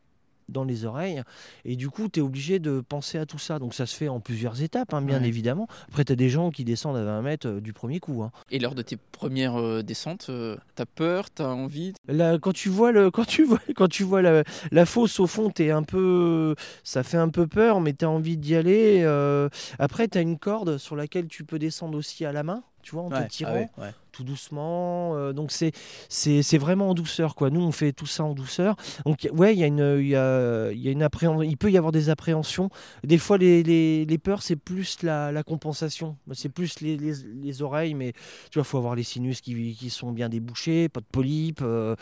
[0.49, 1.23] dans les oreilles.
[1.65, 3.59] Et du coup, tu es obligé de penser à tout ça.
[3.59, 5.29] Donc ça se fait en plusieurs étapes, hein, bien Ouais.
[5.29, 5.67] évidemment.
[5.89, 8.23] Après, tu as des gens qui descendent à 20 mètres euh, du premier coup.
[8.23, 8.33] hein.
[8.51, 12.69] Et lors de tes premières euh, descentes, euh, t'as peur, t'as envie Là, quand tu
[12.69, 14.43] vois le, quand tu vois, quand tu vois la,
[14.73, 18.11] la fosse au fond, t'es un peu, ça fait un peu peur, mais tu as
[18.11, 19.03] envie d'y aller.
[19.05, 19.49] euh.
[19.79, 22.63] Après, tu as une corde sur laquelle tu peux descendre aussi à la main.
[22.83, 23.71] Tu vois, en te tirant.
[24.13, 25.17] Tout doucement.
[25.17, 25.73] euh, donc c'est
[26.09, 27.51] c'est c'est vraiment en douceur quoi.
[27.51, 28.77] Nous on fait tout ça en douceur.
[29.05, 31.43] Donc ouais, il y a une il y a, il y a une appréhension.
[31.43, 32.71] Il peut y avoir des appréhensions.
[33.05, 36.17] Des fois les, les, les peurs c'est plus la, la compensation.
[36.33, 38.13] C'est plus les, les, les oreilles, mais
[38.51, 41.63] tu vois faut avoir les sinus qui, qui sont bien débouchés, pas de polypes.
[41.63, 41.97] euh,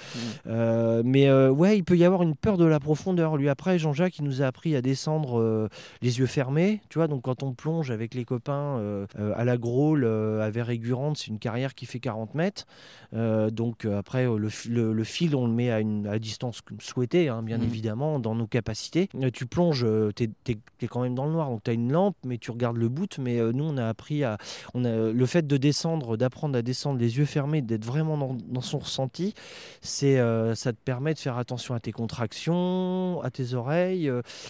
[0.46, 3.36] euh, mais ouais, il peut y avoir une peur de la profondeur.
[3.36, 5.68] Lui après Jean-Jacques il nous a appris à descendre
[6.02, 6.80] les yeux fermés.
[6.88, 9.06] Tu vois donc quand on plonge avec les copains
[9.36, 9.56] à la
[10.04, 12.66] euh, à Vérégurande, c'est une carrière qui fait 40 mètres.
[13.14, 16.07] Euh, donc euh, après, euh, le, fi- le- le fil, on le met à, une,
[16.07, 17.64] à distance souhaitée, hein, bien Mhm.
[17.64, 19.09] évidemment, dans nos capacités.
[19.32, 19.86] Tu plonges,
[20.16, 22.76] tu es, quand même dans le noir, donc tu as une lampe, mais tu regardes
[22.78, 23.18] le bout.
[23.18, 24.38] Mais nous, on a appris à...
[24.74, 28.36] On a, le fait de descendre, d'apprendre à descendre les yeux fermés, d'être vraiment dans,
[28.48, 29.34] dans son ressenti,
[29.82, 30.16] c'est
[30.55, 34.05] ça te permet de faire attention à tes contractions, à tes oreilles.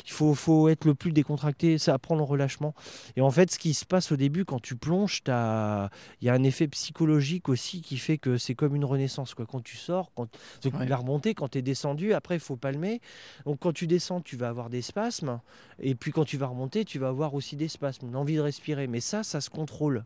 [0.06, 2.74] il faut, faut être le plus décontracté, ça apprend le relâchement.
[3.16, 6.32] Et en fait, ce qui se passe au début, quand tu plonges, il y a
[6.34, 9.34] un effet psychologique aussi qui fait que c'est comme une renaissance.
[9.34, 9.46] Quoi.
[9.46, 10.28] Quand tu sors, quand,
[10.72, 10.86] Ouais.
[10.86, 13.00] la remontée, quand tu es descendu, après il faut palmer.
[13.46, 15.40] Donc quand tu descends, tu vas avoir des spasmes.
[15.80, 18.86] Et puis quand tu vas remonter, tu vas avoir aussi des spasmes, l'envie de respirer.
[18.86, 20.04] Mais ça, ça se contrôle.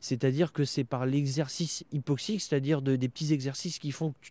[0.00, 4.28] C'est-à-dire que c'est par l'exercice hypoxique, c'est-à-dire de- des petits exercices qui font que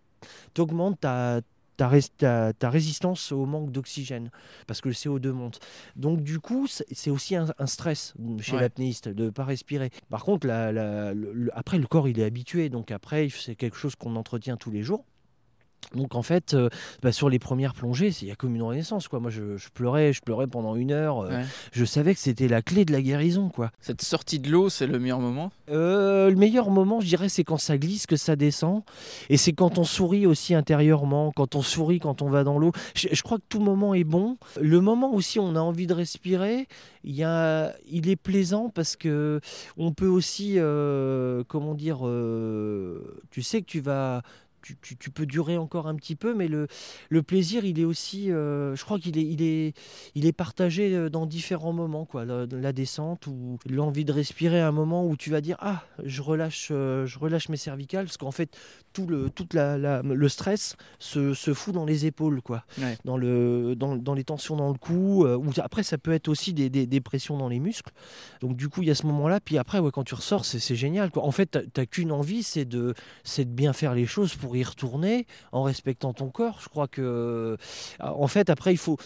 [0.53, 1.41] tu augmentes ta,
[1.77, 4.29] ta, ta- ta résistance au manque d'oxygène,
[4.65, 5.59] parce que le CO2 monte.
[5.95, 8.61] Donc du coup, c'est c'est aussi un, un stress chez Ouais.
[8.61, 9.91] l'apnéiste de ne pas respirer.
[10.09, 13.55] Par contre, la- la- le- le- après, le corps, il est habitué, donc après, c'est
[13.55, 15.05] quelque chose qu'on entretient tous les jours.
[15.95, 16.69] Donc en fait, euh,
[17.01, 19.07] bah, sur les premières plongées, il y a comme une renaissance.
[19.07, 19.19] Quoi.
[19.19, 21.19] Moi, je, je pleurais, je pleurais pendant une heure.
[21.21, 21.45] euh, Ouais.
[21.71, 23.49] Je savais que c'était la clé de la guérison.
[23.49, 23.71] quoi.
[23.79, 25.51] Cette sortie de l'eau, c'est le meilleur moment?
[25.69, 28.83] Euh, le meilleur moment, je dirais, c'est quand ça glisse, que ça descend.
[29.29, 32.71] Et c'est quand on sourit aussi intérieurement, quand on sourit, quand on va dans l'eau.
[32.95, 34.37] Je, je crois que tout moment est bon.
[34.61, 36.67] Le moment aussi, on a envie de respirer,
[37.03, 39.39] il, y a, il est plaisant parce que
[39.77, 40.57] on peut aussi,
[41.47, 41.99] comment dire,
[43.31, 44.21] tu sais que tu vas.
[44.99, 46.67] Tu, peux durer encore un petit peu, mais le,
[47.09, 49.73] le plaisir, il est aussi, euh, je crois qu'il est, il est,
[50.15, 52.25] il est partagé euh, dans différents moments, quoi.
[52.25, 55.83] La, la descente ou l'envie de respirer à un moment où tu vas dire ah,
[56.03, 58.57] je relâche, euh, je relâche mes cervicales, parce qu'en fait
[58.97, 62.63] tout le, toute la, la- le stress se, se fout dans les épaules, quoi.
[62.79, 62.97] Ouais.
[63.05, 65.23] Dans le, dans, dans les tensions dans le cou.
[65.23, 67.91] euh, ou après ça peut être aussi des, des, des pressions dans les muscles.
[68.41, 69.39] Donc du coup il y a ce moment-là.
[69.39, 71.23] Puis après ouais, quand tu ressors, c'est génial, quoi.
[71.23, 74.55] En fait t'as- t'as qu'une envie, c'est de, c'est de bien faire les choses pour
[74.57, 76.59] y retourner en respectant ton corps.
[76.63, 77.55] Je crois que
[77.99, 78.97] en fait après il faut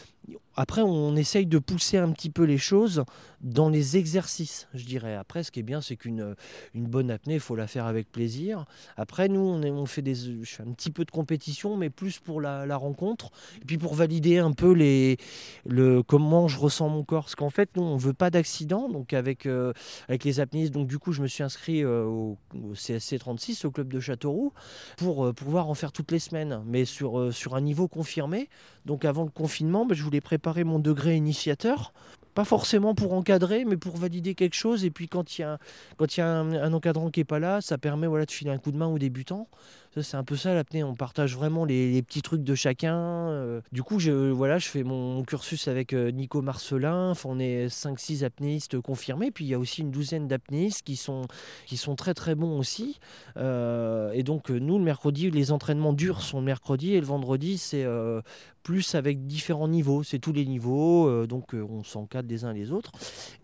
[0.56, 3.04] après, on essaye de pousser un petit peu les choses
[3.42, 5.16] dans les exercices, je dirais.
[5.16, 6.36] Après, ce qui est bien, c'est qu'une
[6.76, 8.66] une bonne apnée, il faut la faire avec plaisir.
[8.98, 12.42] Après, nous, on, fait des, je fais un petit peu de compétition, mais plus pour
[12.42, 15.18] la, rencontre, et puis pour valider un peu les,
[15.66, 17.24] le, comment je ressens mon corps.
[17.24, 19.74] Parce qu'en fait, nous, on veut pas d'accident, donc avec, euh,
[20.10, 20.74] avec les apnéistes.
[20.74, 24.00] Donc, du coup, je me suis inscrit euh, au, au CSC 36, au club de
[24.00, 24.54] Châteauroux,
[24.98, 28.50] pour euh, pouvoir en faire toutes les semaines, mais sur, euh, sur un niveau confirmé.
[28.86, 31.94] Donc avant le confinement, bah, je voulais préparer mon degré initiateur.
[32.34, 34.84] Pas forcément pour encadrer, mais pour valider quelque chose.
[34.84, 35.60] Et puis quand il y a,
[36.20, 38.88] un encadrant qui n'est pas là, ça permet voilà, de filer un coup de main
[38.88, 39.48] aux débutants.
[40.00, 40.86] C'est un peu ça l'apnée.
[40.86, 42.96] On partage vraiment les, petits trucs de chacun.
[42.96, 47.12] Euh, du coup, je, voilà, je fais mon, cursus avec euh, Nico Marcelin.
[47.26, 49.32] On est 5-6 apnéistes confirmés.
[49.32, 51.24] Puis il y a aussi une douzaine d'apnéistes qui sont,
[51.66, 53.00] qui sont très très bons aussi.
[53.36, 56.94] Euh, et donc, nous, le mercredi, les entraînements durs sont le mercredi.
[56.94, 57.86] Et le vendredi, c'est
[58.64, 60.04] plus avec différents niveaux.
[60.04, 61.28] C'est tous les niveaux.
[61.28, 62.94] donc, on s'encadre les uns les autres.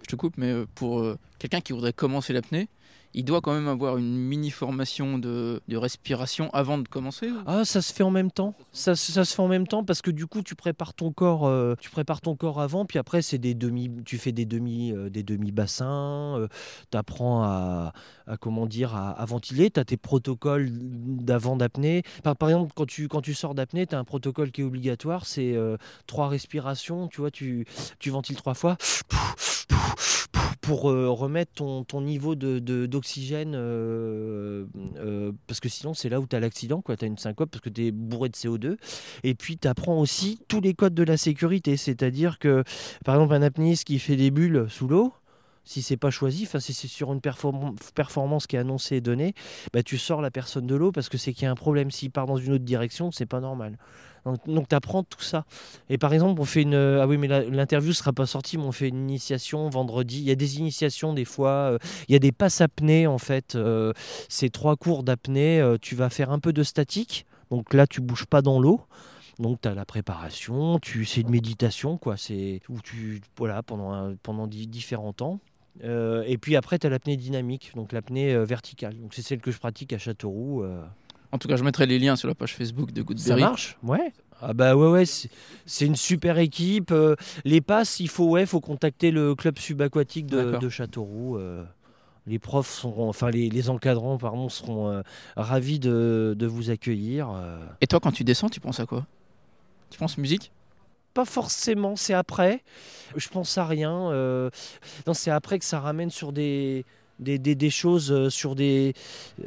[0.01, 1.03] Je te coupe, mais pour
[1.39, 2.69] quelqu'un qui voudrait commencer l'apnée,
[3.13, 7.65] il doit quand même avoir une mini formation de, de respiration avant de commencer Ah,
[7.65, 8.53] ça se fait en même temps.
[8.71, 11.75] Ça, se- fait en même temps parce que du coup, tu prépares ton corps, euh,
[11.79, 15.09] tu prépares ton corps avant, puis après, c'est des demi, tu fais des demi, euh,
[15.09, 16.47] des demi bassins.
[16.91, 17.93] tu apprends à,
[18.39, 19.71] comment dire, à, à ventiler.
[19.71, 22.03] Tu as tes protocoles d'avant d'apnée.
[22.23, 25.25] Par, exemple, quand tu, quand tu sors d'apnée, tu as un protocole qui est obligatoire.
[25.25, 27.07] C'est euh, trois respirations.
[27.07, 27.65] Tu vois, tu,
[27.99, 28.77] tu ventiles trois fois
[30.67, 34.65] pour euh, remettre ton, niveau d'oxygène, euh,
[34.97, 37.61] euh, parce que sinon c'est là où tu as l'accident, tu as une syncope parce
[37.61, 38.75] que tu es bourré de CO2.
[39.23, 42.65] Et puis tu apprends aussi tous les codes de la sécurité, c'est-à-dire que
[43.05, 45.13] par exemple un apnéiste qui fait des bulles sous l'eau,
[45.63, 49.35] si c'est pas choisi, si c'est sur une perform- performance qui est annoncée et donnée,
[49.71, 51.91] bah, tu sors la personne de l'eau parce que c'est qu'il y a un problème.
[51.91, 53.77] S'il part dans une autre direction, c'est pas normal.
[54.47, 55.45] Donc, tu apprends tout ça.
[55.89, 56.75] Et par exemple, on fait une.
[56.75, 60.19] Ah oui, mais l'interview sera pas sortie, mais on fait une initiation vendredi.
[60.19, 61.49] Il y a des initiations des fois.
[61.49, 61.77] euh,
[62.09, 63.55] il y a des passes apnées en fait.
[63.55, 63.93] euh,
[64.29, 65.59] c'est trois cours d'apnée.
[65.61, 67.25] euh, tu vas faire un peu de statique.
[67.51, 68.81] Donc là, tu bouges pas dans l'eau.
[69.39, 74.15] Donc tu as la préparation, tu c'est une méditation quoi, c'est où tu voilà pendant
[74.23, 75.39] pendant di- différents temps.
[75.83, 78.99] Euh, et puis après tu as l'apnée dynamique, donc l'apnée euh, verticale.
[78.99, 80.63] Donc c'est celle que je pratique à Châteauroux.
[80.63, 80.81] euh.
[81.31, 83.41] En tout cas, je mettrai les liens sur la page Facebook de Ça Goodberry.
[83.41, 84.13] marche Ouais.
[84.41, 86.91] Ah bah ouais ouais, c'est une super équipe.
[86.91, 91.37] euh, les passes, il faut ouais, faut contacter le club subaquatique de, Châteauroux.
[91.37, 91.63] euh.
[92.27, 95.01] les profs seront, enfin les, les encadrants pardon, seront euh,
[95.35, 97.29] ravis de, de vous accueillir.
[97.31, 97.57] euh.
[97.81, 99.07] Et toi, quand tu descends, tu penses à quoi?
[99.89, 100.51] Tu penses musique?
[101.15, 102.61] Pas forcément, c'est après.
[103.15, 104.11] Je pense à rien.
[104.11, 104.51] euh,
[105.07, 106.85] non, c'est après que ça ramène sur des
[107.19, 108.93] des, des, des choses, euh, sur des,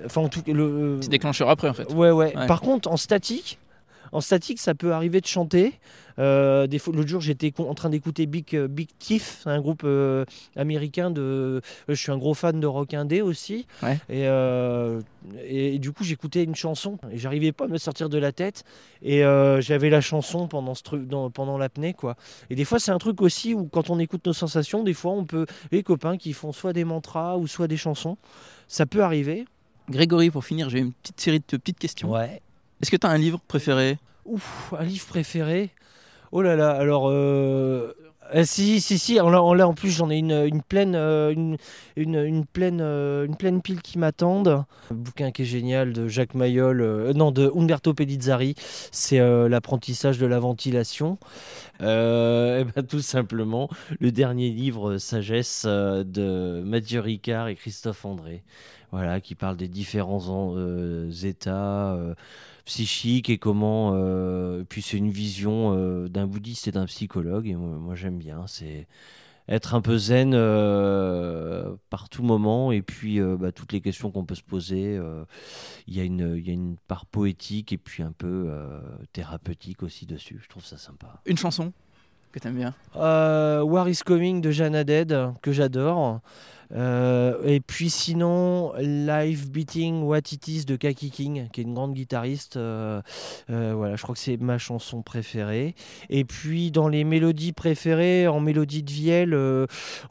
[0.04, 0.98] enfin en tout cas le.
[1.00, 1.92] C'est déclencheur après, en fait.
[1.92, 2.46] Ouais, ouais, Ouais.
[2.46, 3.58] Par contre, en statique,
[4.12, 5.74] en statique, ça peut arriver de chanter.
[6.18, 10.24] Euh, L'autre jour, j'étais en train d'écouter Big, euh, Big Thief, un groupe euh,
[10.56, 11.62] américain de.
[11.88, 13.66] Je suis un gros fan de rock indé aussi.
[13.82, 13.94] Ouais.
[14.10, 15.00] Et, euh,
[15.44, 18.64] et, du coup, j'écoutais une chanson et j'arrivais pas à me sortir de la tête.
[19.02, 19.20] Et
[19.60, 22.16] j'avais la chanson pendant ce truc, dans- pendant l'apnée, quoi.
[22.50, 25.12] Et des fois, c'est un truc aussi où quand on écoute nos sensations, des fois,
[25.12, 28.18] on peut les copains qui font soit des mantras ou soit des chansons.
[28.68, 29.46] Ça peut arriver.
[29.88, 32.10] Grégory, pour finir, j'ai une petite série de petites questions.
[32.12, 32.42] Ouais.
[32.80, 35.70] Est-ce que tu as un livre préféré Ouf, un livre préféré.
[36.32, 37.08] Oh là là, alors.
[37.10, 37.92] euh,
[38.34, 39.18] euh, si, si, si.
[39.20, 41.56] En là, en, plus, j'en ai une, pleine, euh, une,
[41.96, 44.62] une, pleine, une pleine pile qui m'attendent.
[44.90, 48.54] Un bouquin qui est génial de Jacques Mayol, non, de Umberto Pellizzari.
[48.92, 49.18] C'est
[49.48, 51.18] l'apprentissage de la ventilation.
[51.82, 53.68] Euh, eh ben, tout simplement,
[53.98, 58.44] le dernier livre Sagesse de Mathieu Ricard et Christophe André.
[58.92, 61.96] Voilà, qui parle des différents en- états.
[62.64, 63.92] Psychique et comment.
[63.94, 68.46] euh, puis c'est une vision euh, d'un bouddhiste et d'un psychologue, et moi, j'aime bien.
[68.46, 68.86] C'est
[69.48, 74.24] être un peu zen euh, par tout moment, et puis bah, toutes les questions qu'on
[74.24, 75.00] peut se poser.
[75.88, 78.48] Il y, a une- il y a une part poétique et puis un peu
[79.12, 80.38] thérapeutique aussi dessus.
[80.42, 81.20] Je trouve ça sympa.
[81.26, 81.72] Une chanson?
[82.32, 86.20] Que tu aimes bien Euh, is Coming de Jeanne Haddad, que j'adore.
[86.72, 91.74] Euh, et puis sinon, Live Beating What It Is de Kaki King, qui est une
[91.74, 92.56] grande guitariste.
[92.56, 93.02] Euh,
[93.50, 95.74] euh, voilà, je crois que c'est ma chanson préférée.
[96.08, 99.34] Et puis dans les mélodies préférées, en mélodie de Vielle,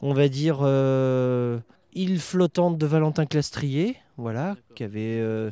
[0.02, 0.58] on va dire
[1.92, 5.50] Île flottante de Valentin Clastrier, voilà, qui avait.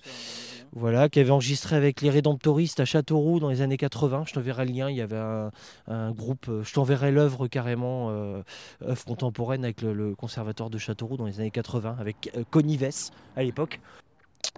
[0.75, 4.25] Voilà, qui avait enregistré avec les Rédemptoristes à Châteauroux dans les années 80.
[4.27, 4.91] Je t'enverrai le lien.
[4.91, 5.51] Il y avait un,
[5.89, 6.47] un groupe.
[6.49, 8.43] euh, Je t'enverrai l'œuvre carrément, euh,
[8.87, 12.77] œuvre contemporaine avec le, le conservatoire de Châteauroux dans les années 80, avec euh, Connie
[12.77, 13.81] Vess à l'époque.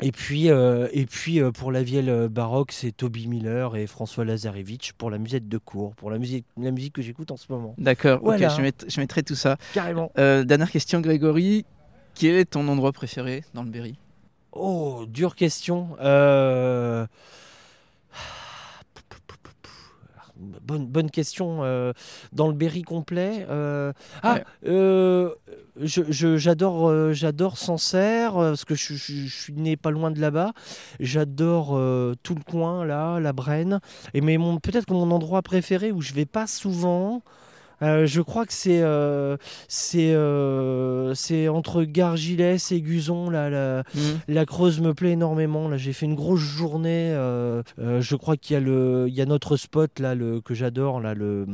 [0.03, 4.25] Et puis, euh, et puis euh, pour la vielle baroque, c'est Toby Miller et François
[4.25, 7.47] Lazarevitch pour la musette de cours, pour la musique, la musique que j'écoute en ce
[7.51, 7.75] moment.
[7.79, 8.49] D'accord, Voilà.
[8.49, 9.57] ok, je, mett- je mettrai tout ça.
[9.75, 10.13] Carrément.
[10.19, 11.65] Euh, dernière question, Grégory.
[12.15, 13.97] Quel est ton endroit préféré dans le Berry?
[14.53, 15.97] Oh, dure question.
[16.01, 17.07] Euh,
[20.63, 21.59] Bonne, bonne question.
[21.65, 21.93] euh,
[22.33, 23.47] Dans le Berry complet.
[23.51, 23.93] euh,
[24.23, 24.45] Ah, Ouais.
[25.77, 30.53] je- je- j'adore j'adore Sancerre, parce que je, suis né pas loin de là-bas.
[30.99, 31.79] J'adore
[32.23, 33.81] tout le coin, là, la Brenne.
[34.15, 37.23] Et mais peut-être que mon endroit préféré où je vais pas souvent.
[37.83, 39.37] Euh, je crois que c'est euh,
[39.69, 43.83] c'est euh, c'est entre Gargilès et Guzon là, la,
[44.29, 45.69] la Creuse me plaît énormément.
[45.69, 47.11] Là, j'ai fait une grosse journée.
[47.79, 51.01] je crois qu'il y a le, il y a notre spot là, le que j'adore
[51.01, 51.47] là, le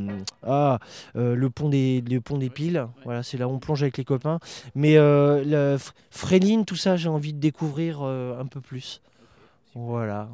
[0.42, 0.78] ah,
[1.16, 2.86] euh, le pont des, le pont des piles.
[3.04, 4.38] Voilà, c'est là où on plonge avec les copains.
[4.74, 4.96] Mais
[6.10, 9.00] Fréline, tout ça, j'ai envie de découvrir un peu plus.
[9.74, 10.28] Voilà.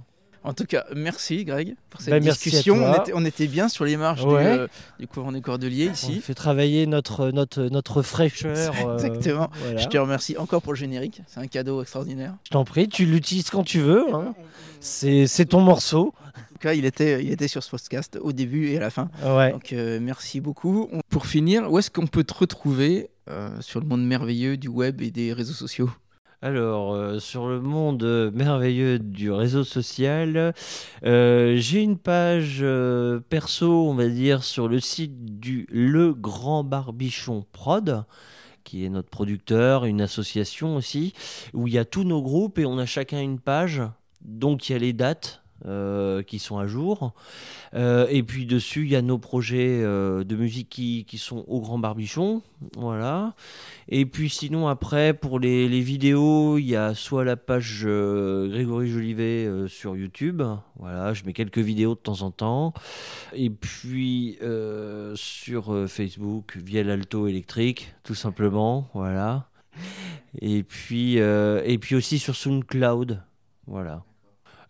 [0.45, 2.74] En tout cas, merci Greg pour cette Bah, discussion.
[2.76, 4.43] On était, on était bien sur les marges Ouais.
[4.43, 4.66] du, euh,
[4.99, 6.20] du couvent des Cordeliers On ici.
[6.20, 8.72] fait travailler notre notre notre fraîcheur.
[8.84, 9.51] euh, Exactement.
[9.62, 9.78] voilà.
[9.80, 11.22] Je te remercie encore pour le générique.
[11.28, 12.34] C'est un cadeau extraordinaire.
[12.45, 14.05] Je t'en prie, tu l'utilises quand tu veux.
[14.14, 14.34] hein.
[14.80, 16.12] C'est ton morceau.
[16.26, 18.90] En tout cas, il était, il était sur ce podcast au début et à la
[18.90, 19.11] fin.
[19.24, 19.53] Ouais.
[19.53, 20.88] Donc, euh, merci beaucoup.
[20.93, 24.68] On- Pour finir, où est-ce qu'on peut te retrouver euh, sur le monde merveilleux du
[24.68, 25.90] web et des réseaux sociaux?
[26.45, 30.53] Alors, euh, sur le monde merveilleux du réseau social,
[31.05, 36.64] euh, j'ai une page euh, perso, on va dire, sur le site du Le Grand
[36.64, 38.05] Barbichon Prod
[38.64, 41.14] qui est notre producteur, une association aussi,
[41.53, 43.82] où il y a tous nos groupes et on a chacun une page.
[44.20, 47.14] Donc il y a les dates euh, qui sont à jour.
[47.74, 51.44] Euh, et puis dessus, il y a nos projets euh, de musique qui, qui sont
[51.46, 52.42] au Grand Barbichon.
[52.76, 53.34] Voilà.
[53.88, 58.88] Et puis sinon, après, pour les, les vidéos, il y a soit la page Grégory
[58.88, 60.42] Jolivet sur YouTube.
[60.80, 62.74] Voilà, je mets quelques vidéos de temps en temps.
[63.32, 64.38] Et puis
[65.14, 68.88] sur Facebook, via l'Alto électrique, tout simplement.
[68.94, 69.48] Voilà.
[70.40, 73.22] Et puis, et puis aussi sur SoundCloud.
[73.66, 74.02] Voilà.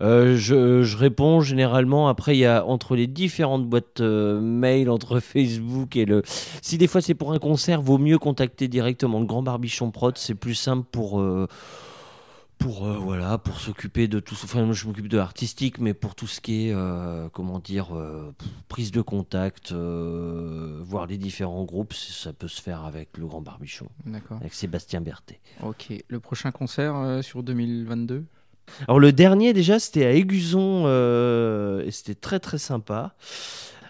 [0.03, 2.09] Euh, je, réponds généralement.
[2.09, 6.23] Après, il y a entre les différentes boîtes euh, mail, entre Facebook et le.
[6.61, 10.19] Si des fois c'est pour un concert, vaut mieux contacter directement le Grand Barbichon Prod.
[10.19, 11.21] C'est plus simple pour.
[11.21, 11.47] Euh,
[12.59, 16.41] pour voilà pour s'occuper de tout enfin je m'occupe de l'artistique mais pour tout ce
[16.41, 16.77] qui est
[17.33, 17.89] comment dire
[18.69, 23.89] prise de contact voir les différents groupes ça peut se faire avec le grand barbichon
[24.07, 28.27] d'accord avec Sébastien Berthet ok le prochain concert sur 2022
[28.89, 33.15] alors le dernier déjà c'était à Aiguzon euh, et c'était très très sympa.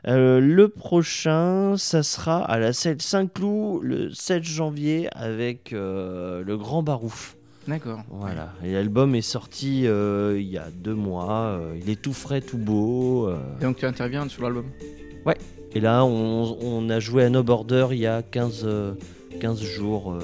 [0.08, 6.56] Euh, le prochain, ça sera à la salle Saint-Cloud le 7 janvier avec euh, le
[6.56, 7.36] Grand Barouf.
[7.68, 8.00] D'accord.
[8.10, 8.52] Voilà.
[8.64, 11.60] Et l'album est sorti il y a deux mois.
[11.80, 13.30] il est tout frais, tout beau.
[13.30, 14.66] Et donc tu interviens sur l'album?
[15.24, 15.38] Ouais.
[15.74, 18.66] Et là, on, on, a joué à No Border il y a 15,
[19.40, 20.18] 15 jours.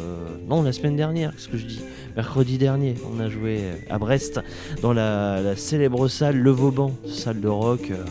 [0.49, 1.81] non, la semaine dernière, qu'est-ce que je dis
[2.17, 4.41] Mercredi dernier, on a joué à Brest
[4.83, 7.91] dans la, célèbre salle Le Vauban, salle de rock.
[7.91, 8.05] Euh.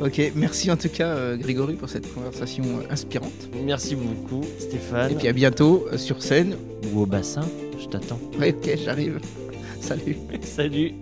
[0.00, 3.48] Ok, merci en tout cas euh, Grégory pour cette conversation euh, inspirante.
[3.64, 5.12] Merci beaucoup Stéphane.
[5.12, 6.56] Et puis à bientôt sur scène.
[6.92, 7.42] Ou au bassin,
[7.78, 8.20] je t'attends.
[8.38, 9.20] Ouais, ok, j'arrive.
[9.80, 10.16] Salut.
[10.42, 10.92] Salut.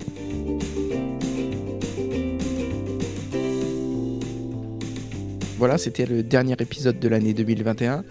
[5.59, 8.05] Voilà, c'était le dernier épisode de l'année 2021.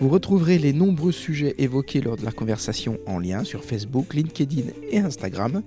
[0.00, 4.70] Vous retrouverez les nombreux sujets évoqués lors de la conversation en lien sur Facebook, LinkedIn
[4.90, 5.62] et Instagram.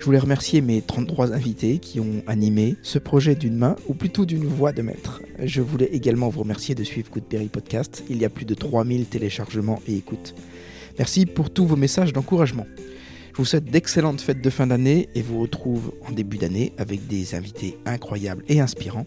[0.00, 4.26] Je voulais remercier mes 33 invités qui ont animé ce projet d'une main ou plutôt
[4.26, 5.22] d'une voix de maître.
[5.40, 8.02] Je voulais également vous remercier de suivre Goodberry Podcast.
[8.10, 10.34] Il y a plus de 3000 téléchargements et écoutes.
[10.98, 12.66] Merci pour tous vos messages d'encouragement.
[13.30, 17.06] Je vous souhaite d'excellentes fêtes de fin d'année et vous retrouve en début d'année avec
[17.06, 19.04] des invités incroyables et inspirants.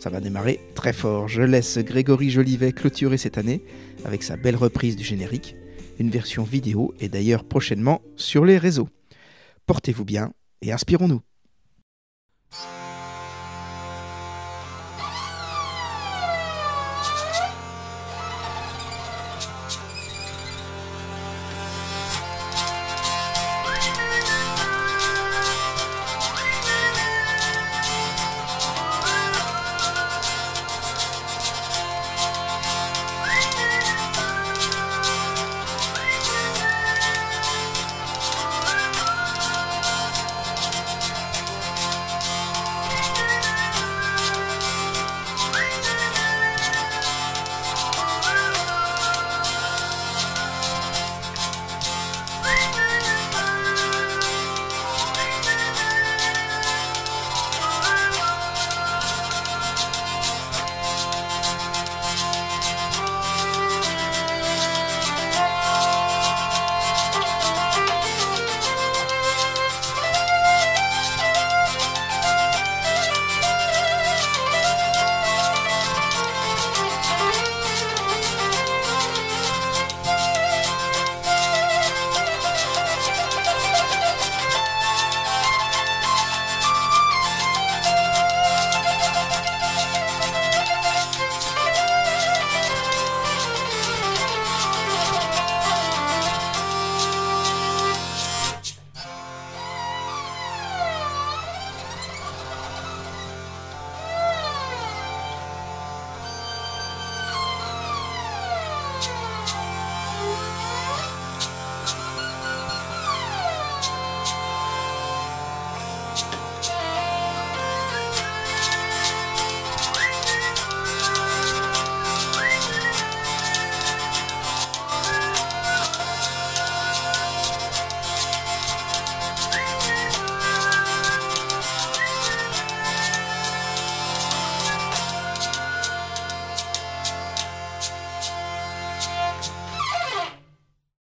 [0.00, 1.28] Ça va démarrer très fort.
[1.28, 3.62] Je laisse Grégory Jolivet clôturer cette année
[4.04, 5.56] avec sa belle reprise du générique.
[5.98, 8.88] Une version vidéo est d'ailleurs prochainement sur les réseaux.
[9.66, 10.32] Portez-vous bien
[10.62, 11.20] et inspirons-nous.